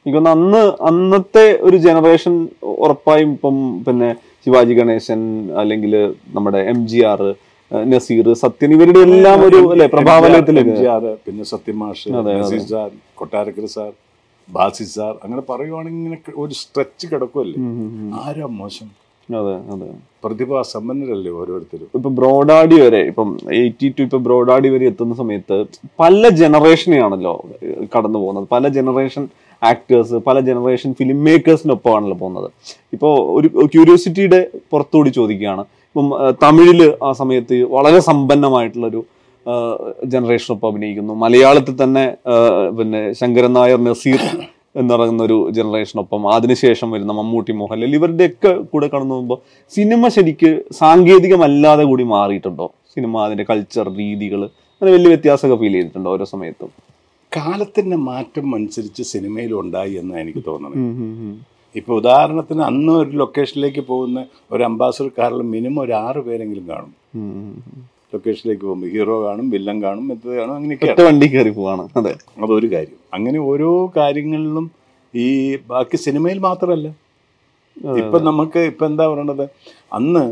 [0.06, 2.34] എനിക്കൊന്ന് അന്ന് അന്നത്തെ ഒരു ജനറേഷൻ
[2.64, 5.94] ഉറപ്പായും ഇപ്പം പിന്നെ ശിവാജി ഗണേശൻ അല്ലെങ്കിൽ
[6.34, 7.22] നമ്മുടെ M G R
[7.72, 10.76] Nazeer Sathyan ഇവരുടെ എല്ലാം ഒരു അല്ലെ പ്രഭാവലയത്തിലേക്ക്
[11.28, 12.90] പിന്നെ സത്യമാഷ് Nazeer sir
[13.22, 13.92] Kottarakkara sir
[14.48, 17.58] Bhasi sir അങ്ങനെ പറയുവാണെങ്കിൽ ഇങ്ങനെ ഒരു സ്ട്രെച്ച് കിടക്കുമല്ലേ.
[18.24, 18.90] ആരാ മോശം?
[19.30, 19.88] അതെ അതെ.
[20.24, 21.88] പ്രതിഭാ സമ്പന്നരല്ലേ ഓരോരുത്തരും?
[21.98, 23.30] ഇപ്പൊ ബ്രോഡാഡി വരെ ഇപ്പം
[23.60, 25.58] എയ്റ്റി ടു ഇപ്പൊ ബ്രോഡാഡി വരെ എത്തുന്ന സമയത്ത്
[26.02, 27.34] പല ജനറേഷനെയാണല്ലോ
[27.96, 28.46] കടന്നു പോകുന്നത്.
[28.56, 29.24] പല ജനറേഷൻ
[29.62, 32.50] ആക്ടേഴ്സ് പല ജനറേഷൻ ഫിലിം മേക്കേഴ്സിനൊപ്പമാണല്ലോ പോകുന്നത്.
[32.98, 34.42] ഇപ്പോൾ ഒരു ക്യൂരിയോസിറ്റിയുടെ
[34.74, 35.66] പുറത്തുകൂടി ചോദിക്കുകയാണ്.
[35.96, 36.08] ഇപ്പം
[36.44, 39.02] തമിഴിൽ തമിഴിൽ ആ സമയത്ത് വളരെ സമ്പന്നമായിട്ടുള്ളൊരു
[40.14, 41.14] ജനറേഷൻ ഒപ്പം അഭിനയിക്കുന്നു.
[41.22, 42.04] മലയാളത്തിൽ തന്നെ
[42.78, 44.22] പിന്നെ ശങ്കരൻ നായർ നസീർ
[44.80, 49.40] എന്ന് പറയുന്ന ഒരു ജനറേഷനൊപ്പം അതിനുശേഷം വരുന്ന മമ്മൂട്ടി മോഹൻലാൽ ഇവരുടെയൊക്കെ കൂടെ കടന്നു പോകുമ്പോൾ
[49.78, 52.68] സിനിമ ശരിക്ക് സാങ്കേതികമല്ലാതെ കൂടി മാറിയിട്ടുണ്ടോ?
[52.96, 56.72] സിനിമ അതിന്റെ കൾച്ചർ രീതികൾ അങ്ങനെ വലിയ വ്യത്യാസമൊക്കെ ഫീൽ ചെയ്തിട്ടുണ്ടോ ഓരോ സമയത്തും?
[57.32, 61.44] കാലത്തിന്റെ മാറ്റം അനുസരിച്ച് സിനിമയിലുണ്ടായി എന്നാണ് എനിക്ക് തോന്നുന്നത്
[61.76, 64.20] ഇപ്പൊ ഉദാഹരണത്തിന് അന്ന് ഒരു ലൊക്കേഷനിലേക്ക് പോകുന്ന
[64.52, 66.94] ഒരു അംബാസഡർ കാറിൽ മിനിമം ഒരു ആറ് പേരെങ്കിലും കാണും.
[68.14, 71.86] ലൊക്കേഷനിലേക്ക് പോകുമ്പോൾ ഹീറോ കാണും വില്ലൻ കാണും എന്ത് കാണും അങ്ങനെയൊക്കെ വണ്ടി കയറി പോവാണ്.
[71.98, 72.14] അതെ.
[72.44, 73.00] അതൊരു കാര്യം.
[73.14, 74.68] അങ്ങനെ ഓരോ കാര്യങ്ങളിലും
[75.14, 75.28] ഈ
[75.72, 76.88] ബാക്കി സിനിമയിൽ മാത്രമല്ല.
[78.02, 79.46] ഇപ്പം നമുക്ക് ഇപ്പം എന്താ പറയണത്?
[79.94, 80.24] അന്ന്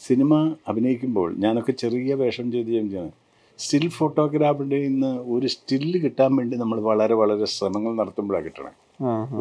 [0.00, 0.32] സിനിമ
[0.68, 3.12] അഭിനയിക്കുമ്പോൾ ഞാനൊക്കെ ചെറിയ വേഷം ചെയ്ത് ചെയ്യുകയാണ്
[3.58, 8.72] സ്റ്റിൽ ഫോട്ടോഗ്രാഫിന്റെ ഇന്ന് ഒരു സ്റ്റില്ല് കിട്ടാൻ വേണ്ടി നമ്മൾ വളരെ വളരെ ശ്രമങ്ങൾ നടത്തുമ്പോഴാണ് കിട്ടണേ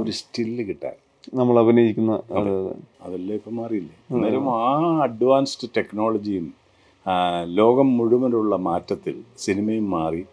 [0.01, 0.95] ഒരു സ്റ്റില്ല് കിട്ടാൻ.
[1.39, 2.73] നമ്മൾ അഭിനയിക്കുന്ന അതല്ലേ അതെ.
[3.05, 3.95] അതെല്ലാം ഇപ്പം മാറിയില്ലേ?
[4.11, 4.65] അന്നേരം ആ
[5.07, 6.47] അഡ്വാൻസ്ഡ് ടെക്നോളജിയും
[7.59, 10.23] ലോകം മുഴുവനുള്ള മാറ്റത്തിൽ സിനിമയും മാറി.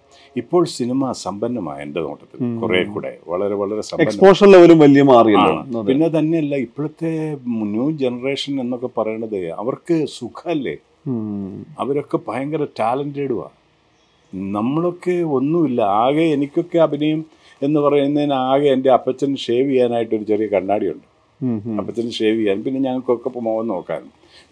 [0.40, 5.54] ഇപ്പോൾ സിനിമ സമ്പന്നമായ എന്റെ നോട്ടത്തിൽ കുറെ കൂടെ വളരെ വളരെ എക്സ്പോഷർ ലെവലും വലിയ മാറിയല്ലോ.
[5.88, 7.12] പിന്നെ തന്നെയല്ല ഇപ്പോഴത്തെ
[7.72, 10.76] ന്യൂ ജനറേഷൻ എന്നൊക്കെ പറയണത് അവർക്ക് സുഖമല്ലേ?
[11.82, 13.48] അവരൊക്കെ ഭയങ്കര ടാലന്റഡുവാ
[14.54, 15.80] നമ്മളൊക്കെ ഒന്നുമില്ല.
[16.04, 17.20] ആകെ എനിക്കൊക്കെ അഭിനയം
[17.62, 21.06] എന്ന് പറയുന്നതിന് ആകെ എന്റെ അപ്പച്ചൻ ഷേവ് ചെയ്യാനായിട്ട് ഒരു ചെറിയ കണ്ണാടിയുണ്ട്.
[21.78, 22.10] അപ്പച്ചൻ.
[22.10, 22.62] ഷേവ് ചെയ്യാൻ.
[22.62, 24.02] പിന്നെ ഞങ്ങൾക്കൊക്കെ മുഖം നോക്കാൻ.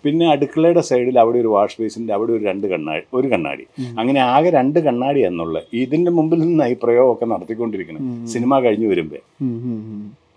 [0.05, 3.65] പിന്നെ അടുക്കളയുടെ സൈഡിൽ അവിടെ ഒരു വാഷ് ബേസിന്റെ അവിടെ ഒരു രണ്ട് കണ്ണാടി ഒരു കണ്ണാടി.
[3.99, 9.23] അങ്ങനെ ആകെ രണ്ട് കണ്ണാടി എന്നുള്ള ഇതിന്റെ മുമ്പിൽ നിന്ന് ഈ പ്രയോഗമൊക്കെ നടത്തിക്കൊണ്ടിരിക്കണം സിനിമ കഴിഞ്ഞു വരുമ്പോൾ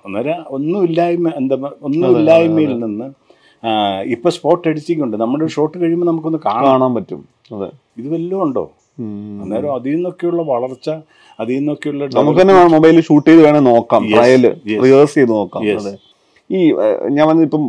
[0.06, 3.08] ഒന്നര ഒന്നുമില്ലായ്മ എന്താ ഒന്നുമില്ലായ്മയിൽ നിന്ന്
[4.04, 7.22] ഇപ്പം സ്പോട്ട് അടിച്ചിട്ടുണ്ട് നമ്മുടെ ഷോട്ട് കഴിയുമ്പോൾ നമുക്കൊന്ന് കാണാൻ പറ്റും.
[7.56, 7.70] അതെ.
[7.98, 8.64] ഇത് വല്ലതും ഉണ്ടോ.
[9.44, 10.89] അന്നേരം അതിൽ നിന്നൊക്കെയുള്ള വളർച്ച
[11.39, 14.06] അതിൽ നിന്നൊക്കെയുള്ള നമുക്ക് തന്നെ മൊബൈലിൽ ഷൂട്ട് ചെയ്ത് വേണം നോക്കാം
[14.84, 15.63] റിഹേഴ്സ് ചെയ്ത് നോക്കാം.
[16.51, 16.60] ഈ
[17.15, 17.63] ഞാൻ വന്നത് ഇപ്പം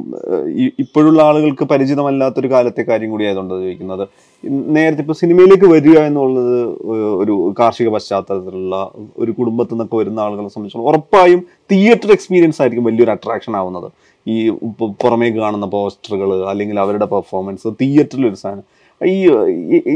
[0.82, 4.04] ഇപ്പോഴുള്ള ആളുകൾക്ക് പരിചിതമല്ലാത്തൊരു കാലത്തെ കാര്യം കൂടി ആയതുകൊണ്ട് ചോദിക്കുന്നത്.
[4.76, 6.54] നേരത്തെ ഇപ്പൊ സിനിമയിലേക്ക് വരിക എന്നുള്ളത്
[7.22, 13.56] ഒരു കാർഷിക പശ്ചാത്തലത്തിലുള്ള ഒരു കുടുംബത്തിൽ നിന്നൊക്കെ വരുന്ന ആളുകളെ സംബന്ധിച്ചോളം ഉറപ്പായും തിയേറ്റർ എക്സ്പീരിയൻസ് ആയിരിക്കും വലിയൊരു അട്രാക്ഷൻ
[13.56, 13.88] ആവുന്നത്.
[14.28, 14.50] ഈ
[15.02, 18.64] പുറമേക്ക് കാണുന്ന പോസ്റ്ററുകൾ അല്ലെങ്കിൽ അവരുടെ പെർഫോമൻസ് തിയേറ്ററിൽ ഒരു സാധനം.
[19.00, 19.14] ഈ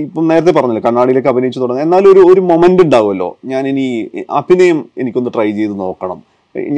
[0.02, 3.28] ഇപ്പം നേരത്തെ പറഞ്ഞില്ല കണ്ണാടിയിലേക്ക് അഭിനയിച്ചു തുടങ്ങി എന്നാലും ഒരു ഒരു മൊമെന്റ് ഉണ്ടാവുമല്ലോ.
[3.44, 3.86] ഞാൻ ഇനി
[4.40, 6.20] അഭിനയം എനിക്കൊന്ന് ട്രൈ ചെയ്ത് നോക്കണം.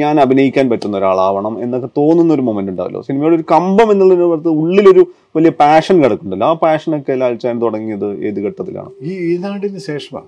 [0.01, 3.01] ഞാൻ അഭിനയിക്കാൻ പറ്റുന്ന ഒരാളാവണം എന്നൊക്കെ തോന്നുന്ന ഒരു മൊമെന്റ് ഉണ്ടാവല്ലോ.
[3.07, 5.03] സിനിമയുടെ ഒരു കമ്പം എന്നുള്ളതിന് പുറത്ത് ഉള്ളിലൊരു
[5.35, 6.47] വലിയ പാഷൻ കിടക്കുന്നുണ്ടല്ലോ.
[6.51, 8.91] ആ പാഷനൊക്കെ ലാൽച്ചാൻ തുടങ്ങിയത് ഏത് ഘട്ടത്തിലാണ്?
[9.09, 10.27] ഈ ഈ നാടിന് ശേഷമാണ്.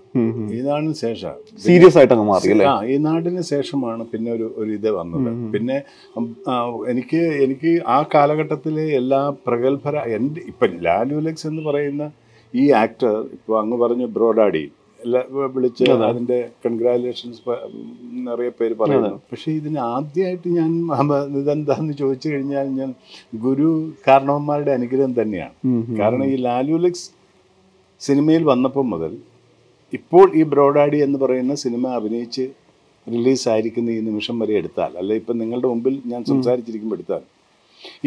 [0.55, 1.35] ഈ നാടിന് ശേഷം.
[1.65, 2.67] സീരിയസ് ആയിട്ട് അങ്ങ് മാറി അല്ലേ?
[2.73, 5.29] ആ ഈ നാടിന് ശേഷമാണ് പിന്നെ ഒരു ഒരു ഇത് വന്നത്.
[5.55, 5.77] പിന്നെ
[6.93, 12.05] എനിക്ക് എനിക്ക് ആ കാലഘട്ടത്തിലെ എല്ലാ പ്രഗത്ഭര എന്റെ ഇപ്പം ലാലുലക്സ് എന്ന് പറയുന്ന
[12.53, 14.63] ഈ ആക്ടർ ഇപ്പോൾ അങ്ങ് പറഞ്ഞു ബ്രോഡാഡി
[15.53, 17.41] വിളിച്ച് അതിന്റെ കൺഗ്രാലേഷൻസ്
[18.27, 19.09] നിറയെ പേര് പറയുന്നു.
[19.31, 20.71] പക്ഷേ ഇതിന് ആദ്യമായിട്ട് ഞാൻ
[21.41, 22.91] ഇതെന്താന്ന് ചോദിച്ചു കഴിഞ്ഞാൽ ഞാൻ
[23.45, 23.69] ഗുരു
[24.07, 25.55] കാരണവന്മാരുടെ അനുഗ്രഹം തന്നെയാണ്.
[25.99, 27.07] കാരണം ഈ ലാലുലിക്സ്
[28.01, 29.13] സിനിമയിൽ വന്നപ്പോൾ മുതൽ
[29.93, 32.45] ഇപ്പോൾ ഈ ബ്രോഡാഡി എന്ന് പറയുന്ന സിനിമ അഭിനയിച്ച്
[33.07, 37.23] റിലീസായിരിക്കുന്ന ഈ നിമിഷം വരെ എടുത്താൽ അല്ലെ ഇപ്പം നിങ്ങളുടെ മുമ്പിൽ ഞാൻ സംസാരിച്ചിരിക്കുമ്പോൾ എടുത്താൽ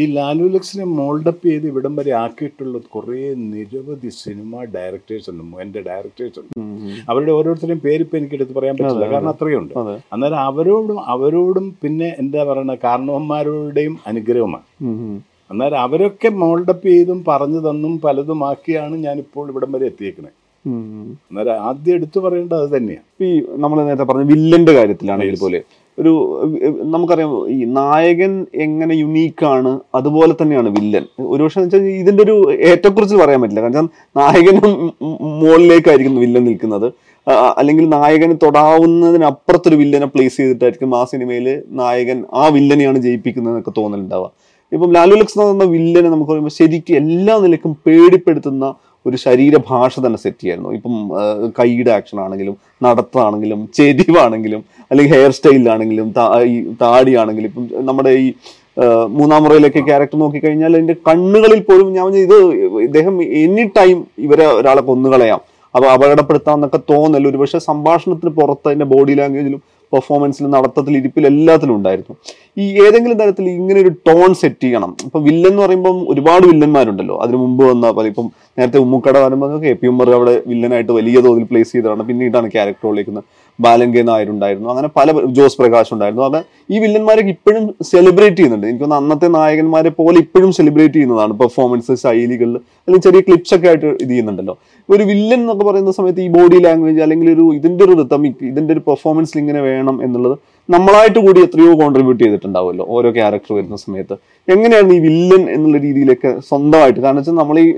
[0.00, 3.20] ഈ ലാലു ലക്സിനെ മോൾഡപ്പ് ചെയ്ത് ഇവിടം വരെ ആക്കിയിട്ടുള്ള കുറേ
[3.52, 6.54] നിരവധി സിനിമ ഡയറക്ടേഴ്സ് ഉണ്ട് എന്റെ ഡയറക്ടേഴ്സ് ഉണ്ട്.
[7.10, 9.74] അവരുടെ ഓരോരുത്തരെയും പേരിപ്പോൾ എനിക്ക് എടുത്ത് പറയാൻ പറ്റില്ല കാരണം അത്രയുണ്ട്.
[9.82, 9.96] അതെ.
[10.14, 14.66] അന്നേരം അവരോടും അവരോടും പിന്നെ എന്താ പറയുക കാരണവന്മാരുടെയും അനുഗ്രഹമാണ്.
[15.52, 20.36] അന്നേരം അവരൊക്കെ മോൾഡപ്പ് ചെയ്തും പറഞ്ഞു തന്നും പലതുമാക്കിയാണ് ഞാനിപ്പോൾ ഇവിടം വരെ എത്തിയേക്കുന്നത്.
[21.28, 23.30] അന്നേരം ആദ്യം എടുത്തു പറയേണ്ടത് അത് തന്നെയാണ് ഈ
[23.62, 25.60] നമ്മൾ നേരത്തെ പറഞ്ഞ വില്ലന്റെ കാര്യത്തിലാണെങ്കിൽ പോലെ
[25.98, 26.12] ഒരു
[26.82, 31.04] നമുക്കറിയാം ഈ നായകൻ എങ്ങനെ യുണീക്കാണ് അതുപോലെ തന്നെയാണ് വില്ലൻ.
[31.20, 33.60] ഒരുപക്ഷെ എന്ന് വെച്ചാൽ ഇതിന്റെ ഒരു ഏറ്റക്കുറിച്ച് പറയാൻ പറ്റില്ല.
[33.60, 34.92] കാരണം നായകനും
[35.42, 36.92] മുകളിലേക്കായിരിക്കും വില്ലൻ നിൽക്കുന്നത്.
[37.58, 44.30] അല്ലെങ്കിൽ നായകന് തൊടാവുന്നതിനപ്പുറത്തൊരു വില്ലനെ പ്ലേസ് ചെയ്തിട്ടായിരിക്കും ആ സിനിമയിൽ നായകൻ ആ വില്ലനെയാണ് ജയിപ്പിക്കുന്നതെന്നൊക്കെ തോന്നലുണ്ടാവുക.
[44.72, 45.38] ഇപ്പം ലാലു ലക്സ്
[45.74, 48.74] വില്ലനെ നമുക്ക് പറയുമ്പോൾ ശരിക്കും എല്ലാ നിലക്കും പേടിപ്പെടുത്തുന്ന
[49.06, 50.70] ഒരു ശരീരഭാഷ തന്നെ സെറ്റ് ചെയ്യായിരുന്നു.
[50.78, 50.94] ഇപ്പം
[51.58, 56.08] കൈയുടെ ആക്ഷൻ ആണെങ്കിലും നടത്താണെങ്കിലും ചെരിവാണെങ്കിലും അല്ലെങ്കിൽ ഹെയർ സ്റ്റൈലിലാണെങ്കിലും
[56.52, 58.28] ഈ താടിയാണെങ്കിലും ഇപ്പം നമ്മുടെ ഈ
[59.18, 62.38] മൂന്നാം മുറയിലൊക്കെ ക്യാരക്ടർ നോക്കിക്കഴിഞ്ഞാൽ എന്റെ കണ്ണുകളിൽ പോലും ഞാൻ ഇത്
[62.86, 65.40] ഇദ്ദേഹം എനി ടൈം ഇവരെ ഒരാളെ കൊന്നുകളയാം.
[65.74, 67.26] അപ്പൊ അപകടപ്പെടുത്താന്നൊക്കെ തോന്നൽ.
[67.30, 69.60] ഒരു പക്ഷെ സംഭാഷണത്തിന് പുറത്ത് എന്റെ ബോഡി ലാംഗ്വേജിലും
[69.92, 72.14] പെർഫോമൻസിലും നടത്തത്തിൽ ഇരിപ്പിൽ എല്ലാത്തിലും ഉണ്ടായിരുന്നു.
[72.62, 74.90] ഈ ഏതെങ്കിലും തരത്തിൽ ഇങ്ങനെ ഒരു ടോൺ സെറ്റ് ചെയ്യണം.
[75.06, 79.86] ഇപ്പൊ വില്ലൻ എന്ന് പറയുമ്പോൾ ഒരുപാട് വില്ലന്മാരുണ്ടല്ലോ അതിന് മുമ്പ് വന്ന ഇപ്പം നേരത്തെ ഉമ്മുക്കട വരുമ്പോൾ കെ പി
[79.92, 82.02] ഉമ്മർ അവിടെ വില്ലനായിട്ട് വലിയ തോതിൽ പ്ലേസ് ചെയ്തതാണ്.
[82.08, 83.24] പിന്നീടാണ് ക്യാരക്ടർ വിളിക്കുന്നത്
[83.58, 86.24] ബാലങ്കെ നായരുണ്ടായിരുന്നു അങ്ങനെ പല ജോസ് പ്രകാശ് ഉണ്ടായിരുന്നു.
[86.28, 88.66] അങ്ങനെ ഈ വില്ലന്മാരൊക്കെ ഇപ്പോഴും സെലിബ്രേറ്റ് ചെയ്യുന്നുണ്ട്.
[88.70, 93.86] എനിക്ക് തോന്നുന്നു അന്നത്തെ നായകന്മാരെ പോലെ ഇപ്പോഴും സെലിബ്രേറ്റ് ചെയ്യുന്നതാണ് പെർഫോമൻസ് ശൈലികളിൽ അല്ലെങ്കിൽ ചെറിയ ക്ലിപ്സ് ഒക്കെ ആയിട്ട്
[94.04, 94.54] ഇത് ചെയ്യുന്നുണ്ടല്ലോ.
[94.88, 98.82] ഒരു വില്ലൻ എന്നൊക്കെ പറയുന്ന സമയത്ത് ഈ ബോഡി ലാംഗ്വേജ് അല്ലെങ്കിൽ ഒരു ഇതിന്റെ ഒരു റിതമിക് ഇതിന്റെ ഒരു
[98.88, 100.36] പെർഫോമൻസിൽ ഇങ്ങനെ വേണം എന്നുള്ളത്
[100.68, 104.16] നമ്മളായിട്ട് കൂടി എത്രയോ കോൺട്രിബ്യൂട്ട് ചെയ്തിട്ടുണ്ടാവുമല്ലോ ഓരോ ക്യാരക്ടർ വരുന്ന സമയത്ത്.
[104.48, 107.00] എങ്ങനെയാണ് ഈ വില്ലൻ എന്നുള്ള രീതിയിലൊക്കെ സ്വന്തമായിട്ട്?
[107.00, 107.68] കാരണം വെച്ചാൽ നമ്മൾ ഈ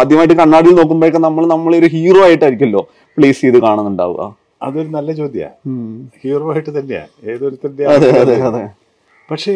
[0.00, 2.82] ആദ്യമായിട്ട് കണ്ണാടിയിൽ നോക്കുമ്പോഴൊക്കെ നമ്മൾ നമ്മളെ ഒരു ഹീറോ ആയിട്ടായിരിക്കുമല്ലോ
[3.16, 4.20] പ്ലേസ് ചെയ്ത് കാണുന്നുണ്ടാവുക.
[4.66, 5.74] അതൊരു നല്ല ചോദ്യമാണ്
[6.22, 7.04] ഹീറോ ആയിട്ട് തന്നെയാ.
[7.32, 7.84] ഏതൊരുത്തന്റെ
[9.28, 9.54] പക്ഷേ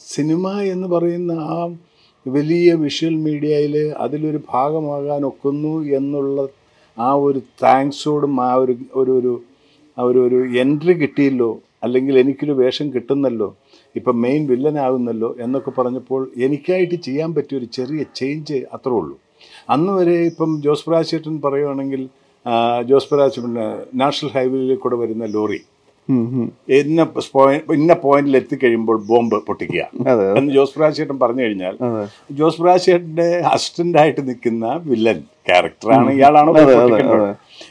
[0.00, 1.58] സിനിമ എന്ന് പറയുന്ന ആ
[2.26, 6.46] വലിയ വിഷ്വൽ മീഡിയയിൽ അതിലൊരു ഭാഗമാകാൻ ഒക്കുന്നു എന്നുള്ള
[6.96, 9.32] ആ ഒരു താങ്ക്സോടും ആ ഒരു ഒരു
[9.96, 11.50] ആ ഒരു എൻട്രി കിട്ടിയല്ലോ
[11.82, 13.48] അല്ലെങ്കിൽ എനിക്കൊരു വേഷം കിട്ടുന്നല്ലോ
[13.96, 19.16] ഇപ്പം മെയിൻ വില്ലനാകുന്നല്ലോ എന്നൊക്കെ പറഞ്ഞപ്പോൾ എനിക്കായിട്ട് ചെയ്യാൻ പറ്റിയ ഒരു ചെറിയ ചേഞ്ച് അത്രേ ഉള്ളൂ
[19.68, 22.02] അന്ന് വരെ ഇപ്പം ജോസ് പ്രാശേട്ടൻ പറയുകയാണെങ്കിൽ
[22.88, 23.42] ജോസ് പ്രാശ്
[24.02, 25.60] നാഷണൽ ഹൈവേയിൽ കൂടെ വരുന്ന ലോറി.
[26.08, 27.02] ഇന്ന
[27.76, 29.84] ഇന്ന പോയിന്റിൽ എത്തിക്കഴിയുമ്പോൾ ബോംബ് പൊട്ടിക്കുക.
[30.38, 31.74] എന്ന് ജോസ് പ്രാശേട്ടൻ പറഞ്ഞു കഴിഞ്ഞാൽ
[32.40, 36.52] ജോസ് പ്രാശേട്ടന്റെ അസിസ്റ്റന്റ് ആയിട്ട് നിൽക്കുന്ന വില്ലൻ ക്യാരക്ടറാണ് ഇയാളാണ്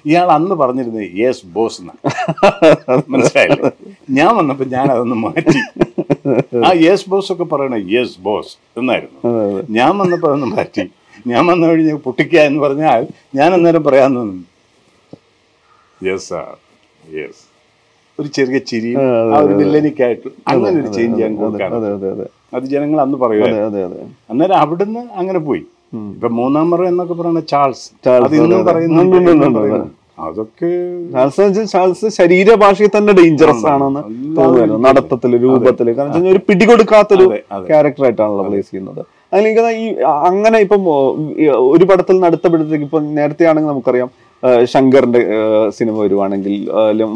[0.09, 2.01] ഇയാൾ അന്ന് പറഞ്ഞിരുന്നത് യെസ് ബോസ് എന്നാണ്.
[3.13, 3.71] മനസ്സിലായില്ലേ?
[4.17, 5.59] ഞാൻ വന്നപ്പോ ഞാൻ അതൊന്ന് മാറ്റി.
[6.67, 9.19] ആ യെസ് ബോസ് ഒക്കെ പറയണ യെസ് ബോസ് എന്നായിരുന്നു.
[9.77, 10.85] ഞാൻ വന്നപ്പോ അതൊന്ന് മാറ്റി.
[11.31, 13.01] ഞാൻ വന്നു കഴിഞ്ഞ പൊട്ടിക്കുക എന്ന് പറഞ്ഞാൽ
[13.39, 14.45] ഞാൻ അന്നേരം പറയാൻ തോന്നുന്നു.
[16.01, 16.51] Yes sir
[17.17, 17.42] yes.
[18.19, 18.89] ഒരു ചെറിയ ചിരി
[19.39, 21.33] ഒരു വില്ലനിക്കായിട്ട് അങ്ങനെ ഒരു ചേഞ്ച് ഞാൻ
[21.77, 22.25] അതെ അതെ
[22.69, 24.01] ജനങ്ങൾ അന്ന് പറയും അതെ അതെ അതെ.
[24.29, 25.63] അന്നേരം അവിടുന്ന് അങ്ങനെ പോയി.
[26.11, 27.83] ഇപ്പൊ മൂന്നാം മുറ എന്നൊക്കെ പറയുന്ന ചാൾസ്
[28.17, 28.61] അത് ഇന്നും.
[28.69, 29.89] പറയുന്നുണ്ട്.
[30.23, 30.69] അതൊക്കെ
[31.13, 34.01] ചാൾസ് ചാൾസ് ശരീരഭാഷയിൽ തന്നെ ഡേഞ്ചറസ് ആണെന്ന്
[34.37, 34.77] തോന്നുന്നു.
[34.85, 37.25] നടത്തത്തിൽ രൂപത്തിൽ കാരണം ഒരു പിടികൊടുക്കാത്തൊരു
[38.01, 39.45] ആയിട്ടാണല്ലോ പ്ലേസ് ചെയ്യുന്നത് അതിൽ
[39.75, 39.85] ഈ
[40.27, 40.81] അങ്ങനെ ഇപ്പം
[41.69, 44.09] ഒരു പടത്തിൽ നിന്ന് അടുത്ത പടത്തേക്ക് ഇപ്പം നേരത്തെ ആണെങ്കിൽ നമുക്കറിയാം
[44.71, 45.19] ശങ്കറിന്റെ
[45.77, 46.53] സിനിമ വരുവാണെങ്കിൽ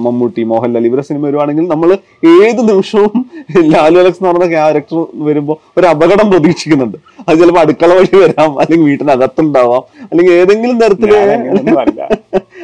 [0.06, 1.90] മമ്മൂട്ടി മോഹൻലാൽ ഇവരുടെ സിനിമ വരുവാണെങ്കിൽ നമ്മൾ
[2.34, 3.16] ഏത് നിമിഷവും
[3.74, 6.98] ലാലു അലക്സ് എന്ന് പറഞ്ഞ ക്യാരക്ടർ വരുമ്പോൾ ഒരു അപകടം പ്രതീക്ഷിക്കുന്നുണ്ട്.
[7.28, 11.12] അത് ചിലപ്പോൾ അടുക്കള വഴി വരാം അല്ലെങ്കിൽ വീട്ടിനകത്തുണ്ടാവാം അല്ലെങ്കിൽ ഏതെങ്കിലും തരത്തിൽ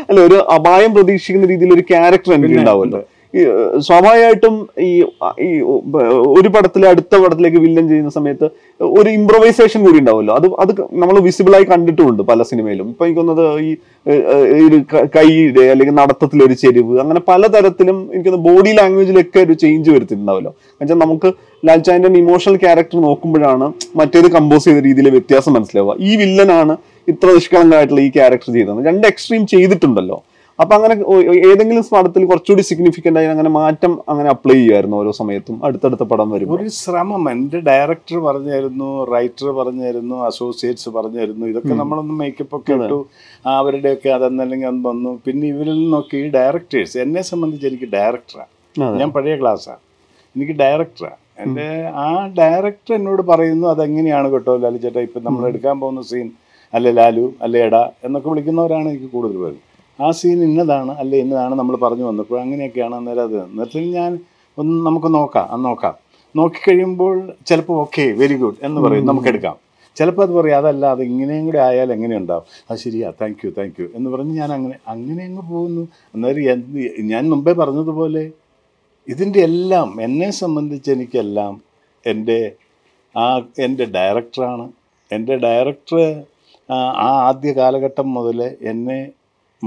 [0.10, 0.19] അല്ല.
[0.28, 3.02] ഒരു അപായം പ്രതീക്ഷിക്കുന്ന രീതിയിൽ ഒരു ക്യാരക്ടർ എനിക്ക് ഉണ്ടാവുമല്ലോ.
[3.86, 4.56] സ്വാഭാവികമായിട്ടും
[4.88, 4.89] ഈ
[5.46, 5.48] ഈ
[6.39, 8.48] ഒരു പടത്തിലെ അടുത്ത പടത്തിലേക്ക് വില്ലൻ ചെയ്യുന്ന സമയത്ത്
[9.00, 10.34] ഒരു ഇംപ്രൊവൈസേഷൻ കൂടി ഉണ്ടാവുമല്ലോ.
[10.39, 12.88] അത് അത് നമ്മൾ വിസിബിളായി കണ്ടിട്ടുമുണ്ട് പല സിനിമയിലും.
[12.93, 13.72] ഇപ്പൊ എനിക്ക് തോന്നുന്നത് ഈ
[14.67, 14.80] ഒരു
[15.15, 21.32] കൈയുടെ അല്ലെങ്കിൽ നടത്തത്തിൽ ഒരു ചെരിവ് അങ്ങനെ പലതരത്തിലും എനിക്ക് ബോഡി ലാംഗ്വേജിലൊക്കെ ഒരു ചേഞ്ച് വരുത്തിയിട്ടുണ്ടാവല്ലോ എന്നുവെച്ചാൽ നമുക്ക്
[21.69, 23.67] ലാൽചാന്റെ ഇമോഷണൽ ക്യാരക്ടർ നോക്കുമ്പോഴാണ്
[24.02, 25.96] മറ്റേത് കമ്പോസ് ചെയ്ത രീതിയിലെ വ്യത്യാസം മനസ്സിലാവുക.
[26.10, 26.76] ഈ വില്ലനാണ്
[27.13, 28.82] ഇത്ര നിഷ്കളങ്കമായിട്ടുള്ള ഈ ക്യാരക്ടർ ചെയ്തത്.
[28.89, 30.19] രണ്ട് എക്സ്ട്രീം ചെയ്തിട്ടുണ്ടല്ലോ.
[30.60, 30.96] അപ്പൊ അങ്ങനെ
[31.50, 36.58] ഏതെങ്കിലും പടത്തിൽ കുറച്ചുകൂടി സിഗ്നിഫിക്കന്റ് ആയി അങ്ങനെ മാറ്റം അങ്ങനെ അപ്ലൈ ചെയ്യുമായിരുന്നു ഓരോ സമയത്തും അടുത്തടുത്ത പടം വരുമ്പോൾ
[36.58, 37.24] ഒരു ശ്രമം.
[37.32, 41.46] എന്റെ ഡയറക്ടർ പറഞ്ഞായിരുന്നു റൈറ്റർ പറഞ്ഞായിരുന്നു അസോസിയേറ്റ്സ് പറഞ്ഞായിരുന്നു.
[41.46, 43.00] ഇതൊക്കെ നമ്മളൊന്ന് മേക്കപ്പ് ഒക്കെ ഇട്ടു
[43.56, 45.13] അവരുടെയൊക്കെ അതെന്നല്ലെങ്കിൽ അത് വന്നു.
[45.26, 48.52] പിന്നെ ഇവരിൽ നിന്നൊക്കെ ഈ ഡയറക്ടേഴ്സ് എന്നെ സംബന്ധിച്ച് എനിക്ക് ഡയറക്ടറാണ്
[49.02, 49.82] ഞാൻ പഴയ ക്ലാസ്സാണ്
[50.36, 51.68] എനിക്ക് ഡയറക്ടറാണ് എന്റെ
[52.04, 52.08] ആ
[52.39, 55.02] ഡയറക്ടർ എന്നോട് പറയുന്നു അതെങ്ങനെയാണ് കേട്ടോ ലാലു ചേട്ടാ?
[55.08, 56.28] ഇപ്പം നമ്മൾ എടുക്കാൻ പോകുന്ന സീൻ
[56.74, 57.82] അല്ലെ ലാലു അല്ലെ എടാ?
[58.06, 59.58] എന്നൊക്കെ വിളിക്കുന്നവരാണ് എനിക്ക് കൂടുതൽ പേര്.
[59.99, 63.39] ആ സീൻ ഇന്നതാണ് അല്ലെ ഇന്നതാണ് നമ്മൾ പറഞ്ഞു വന്നപ്പോൾ അങ്ങനെയൊക്കെയാണ് അന്നേരം അത്.
[63.51, 64.12] എന്നിട്ട് ഞാൻ
[64.58, 65.93] ഒന്ന് നമുക്ക് നോക്കാം അത് നോക്കാം.
[66.36, 67.15] നോക്കിക്കഴിയുമ്പോൾ
[67.49, 69.06] ചിലപ്പോൾ ഓക്കെ വെരി ഗുഡ് എന്ന് പറയും.
[69.06, 69.56] നമുക്ക് എടുക്കാം.
[69.97, 72.45] ചിലപ്പോൾ അത് പറയും അതല്ല അത് ഇങ്ങനെയും കൂടെ ആയാൽ എങ്ങനെ ഉണ്ടാവും?
[72.69, 75.84] അത് ശരിയാ താങ്ക് യു താങ്ക് യു എന്ന് പറഞ്ഞ് ഞാൻ അങ്ങനെ അങ്ങനെ അങ്ങ് പോകുന്നു.
[76.13, 76.79] അന്നേരം എന്ത്
[77.12, 78.23] ഞാൻ മുമ്പേ പറഞ്ഞതുപോലെ
[79.08, 81.53] ഇതിന്റെ എല്ലാം എന്നെ സംബന്ധിച്ച് എനിക്കെല്ലാം
[82.06, 82.39] എന്റെ
[83.15, 83.25] ആ
[83.65, 84.65] എന്റെ ഡയറക്ടറാണ്
[85.12, 85.99] എന്റെ ഡയറക്ടർ
[86.69, 88.39] ആ ആദ്യ കാലഘട്ടം മുതൽ
[88.71, 88.99] എന്നെ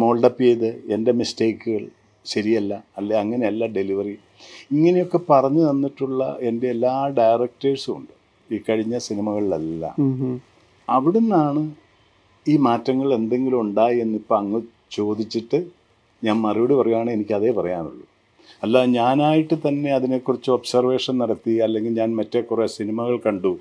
[0.00, 1.85] മോൾഡപ്പ് ചെയ്ത് എന്റെ മിസ്റ്റേക്കുകൾ
[2.26, 4.14] ശരിയല്ല അല്ലെ അങ്ങനെയല്ല ഡെലിവറി.
[4.74, 8.14] ഇങ്ങനെയൊക്കെ പറഞ്ഞു തന്നിട്ടുള്ള എന്റെ എല്ലാ ഡയറക്ടേഴ്സും ഉണ്ട്
[8.48, 9.94] ഈ കഴിഞ്ഞ സിനിമകളിലെല്ലാം.
[10.88, 11.62] അവിടെ നിന്നാണ് അവിടുന്നാണ്
[12.46, 14.61] ഈ മാറ്റങ്ങൾ എന്തെങ്കിലും ഉണ്ടായി എന്നിപ്പോൾ അങ്ങ്
[14.96, 15.59] ചോദിച്ചിട്ട്
[16.22, 18.04] ഞാൻ മറുപടി പറയുകയാണെങ്കിൽ എനിക്കതേ പറയാനുള്ളൂ.
[18.62, 23.52] അല്ല ഞാനായിട്ട് തന്നെ അതിനെക്കുറിച്ച് ഒബ്സർവേഷൻ നടത്തി അല്ലെങ്കിൽ ഞാൻ മറ്റേ കുറേ സിനിമകൾ കണ്ടു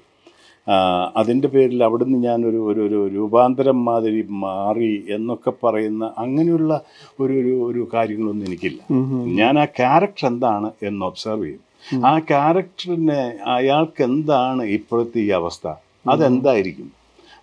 [1.16, 6.82] അതിന്റെ പേരിൽ അവിടുന്ന് ഞാനൊരു ഒരു ഒരു രൂപാന്തരം മാതിരി മാറി എന്നൊക്കെ പറയുന്ന അങ്ങനെയുള്ള
[7.20, 8.94] ഒരു ഒരു ഒരു കാര്യങ്ങളൊന്നും എനിക്കില്ല.
[9.24, 11.62] ഞാൻ ആ ക്യാരക്ടർ എന്താണ് എന്ന് ഒബ്സർവ് ചെയ്യും.
[12.06, 15.74] ആ ക്യാരക്ടറിനെ അയാൾക്ക് എന്താണ് ഇപ്പോഴത്തെ ഈ അവസ്ഥ?
[16.10, 16.92] അതെന്തായിരിക്കും?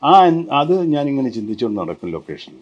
[0.04, 0.12] ആ
[0.52, 2.52] അത് ഞാനിങ്ങനെ ചിന്തിച്ചുകൊണ്ട് നടക്കും ലൊക്കേഷൻ.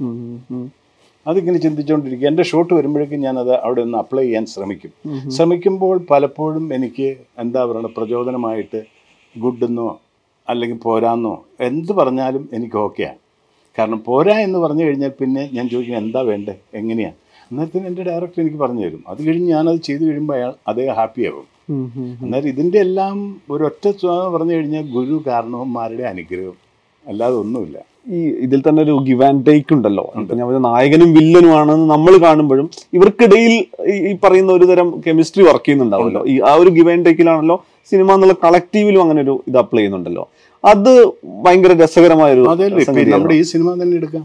[1.26, 2.28] അതിങ്ങനെ ചിന്തിച്ചുകൊണ്ടിരിക്കും.
[2.28, 5.30] എന്റെ ഷോട്ട് വരുമ്പോഴേക്കും ഞാനത് അവിടെ നിന്ന് അപ്ലൈ ചെയ്യാൻ ശ്രമിക്കും.
[5.30, 8.84] ശ്രമിക്കുമ്പോൾ പലപ്പോഴും എനിക്ക് എന്താ പറയുക പ്രചോദനമായിട്ട്
[9.38, 10.00] ഗുഡെന്നോ
[10.50, 11.44] അല്ലെങ്കിൽ പോരാന്നോ?
[11.60, 13.16] എന്ത് പറഞ്ഞാലും എനിക്ക് ഓക്കെയാണ്
[13.78, 16.54] കാരണം പോരാ എന്ന് പറഞ്ഞു കഴിഞ്ഞാൽ പിന്നെ ഞാൻ ചോദിക്കും എന്താ വേണ്ടേ?
[16.74, 17.14] എങ്ങനെയാണ്
[17.50, 19.04] അന്നേരത്തിന് എന്റെ ഡയറക്ടർ എനിക്ക് പറഞ്ഞു തരും.
[19.08, 21.60] അത് കഴിഞ്ഞ് ഞാനത് ചെയ്തു കഴിയുമ്പോൾ അയാൾ അദ്ദേഹം ഹാപ്പിയാവും.
[22.22, 26.70] അന്നേരം ഇതിന്റെ എല്ലാം ഒരൊറ്റ പറഞ്ഞു കഴിഞ്ഞാൽ ഗുരു കാരണവന്മാരുടെ അനുഗ്രഹം.
[27.06, 27.90] അല്ലാതെ ഒന്നുമില്ല.
[28.08, 30.12] ഈ ഇതിൽ തന്നെ ഒരു ഗിവ് ആൻഡ് ടേക്ക് ഉണ്ടല്ലോ.
[30.16, 36.26] ഞാൻ നായകനും വില്ലനും ആണെന്ന് നമ്മൾ കാണുമ്പോഴും ഇവർക്കിടയിൽ ഈ- ഈ പറയുന്ന ഒരു തരം കെമിസ്ട്രി വർക്ക് ചെയ്യുന്നുണ്ടാവുമല്ലോ.
[36.26, 40.24] ഈ ആ ഒരു ഗിവ് ആൻഡ് ടേക്കിലാണല്ലോ സിനിമ എന്നുള്ള കളക്റ്റീവിലും അങ്ങനെ ഒരു ഇത് അപ്ലൈ ചെയ്യുന്നുണ്ടല്ലോ
[40.64, 40.90] അത്
[41.44, 43.12] ഭയങ്കര രസകരമായ ഒരു അതല്ലേ ഇപ്പൊ സംഗതിയാണ്.
[43.14, 44.24] നമ്മുടെ ഈ സിനിമ തന്നെ എടുക്കാം.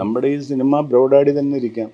[0.00, 1.88] നമ്മുടെ ഈ സിനിമ ബ്രോഡാഡി തന്നെ ഇരിക്കാം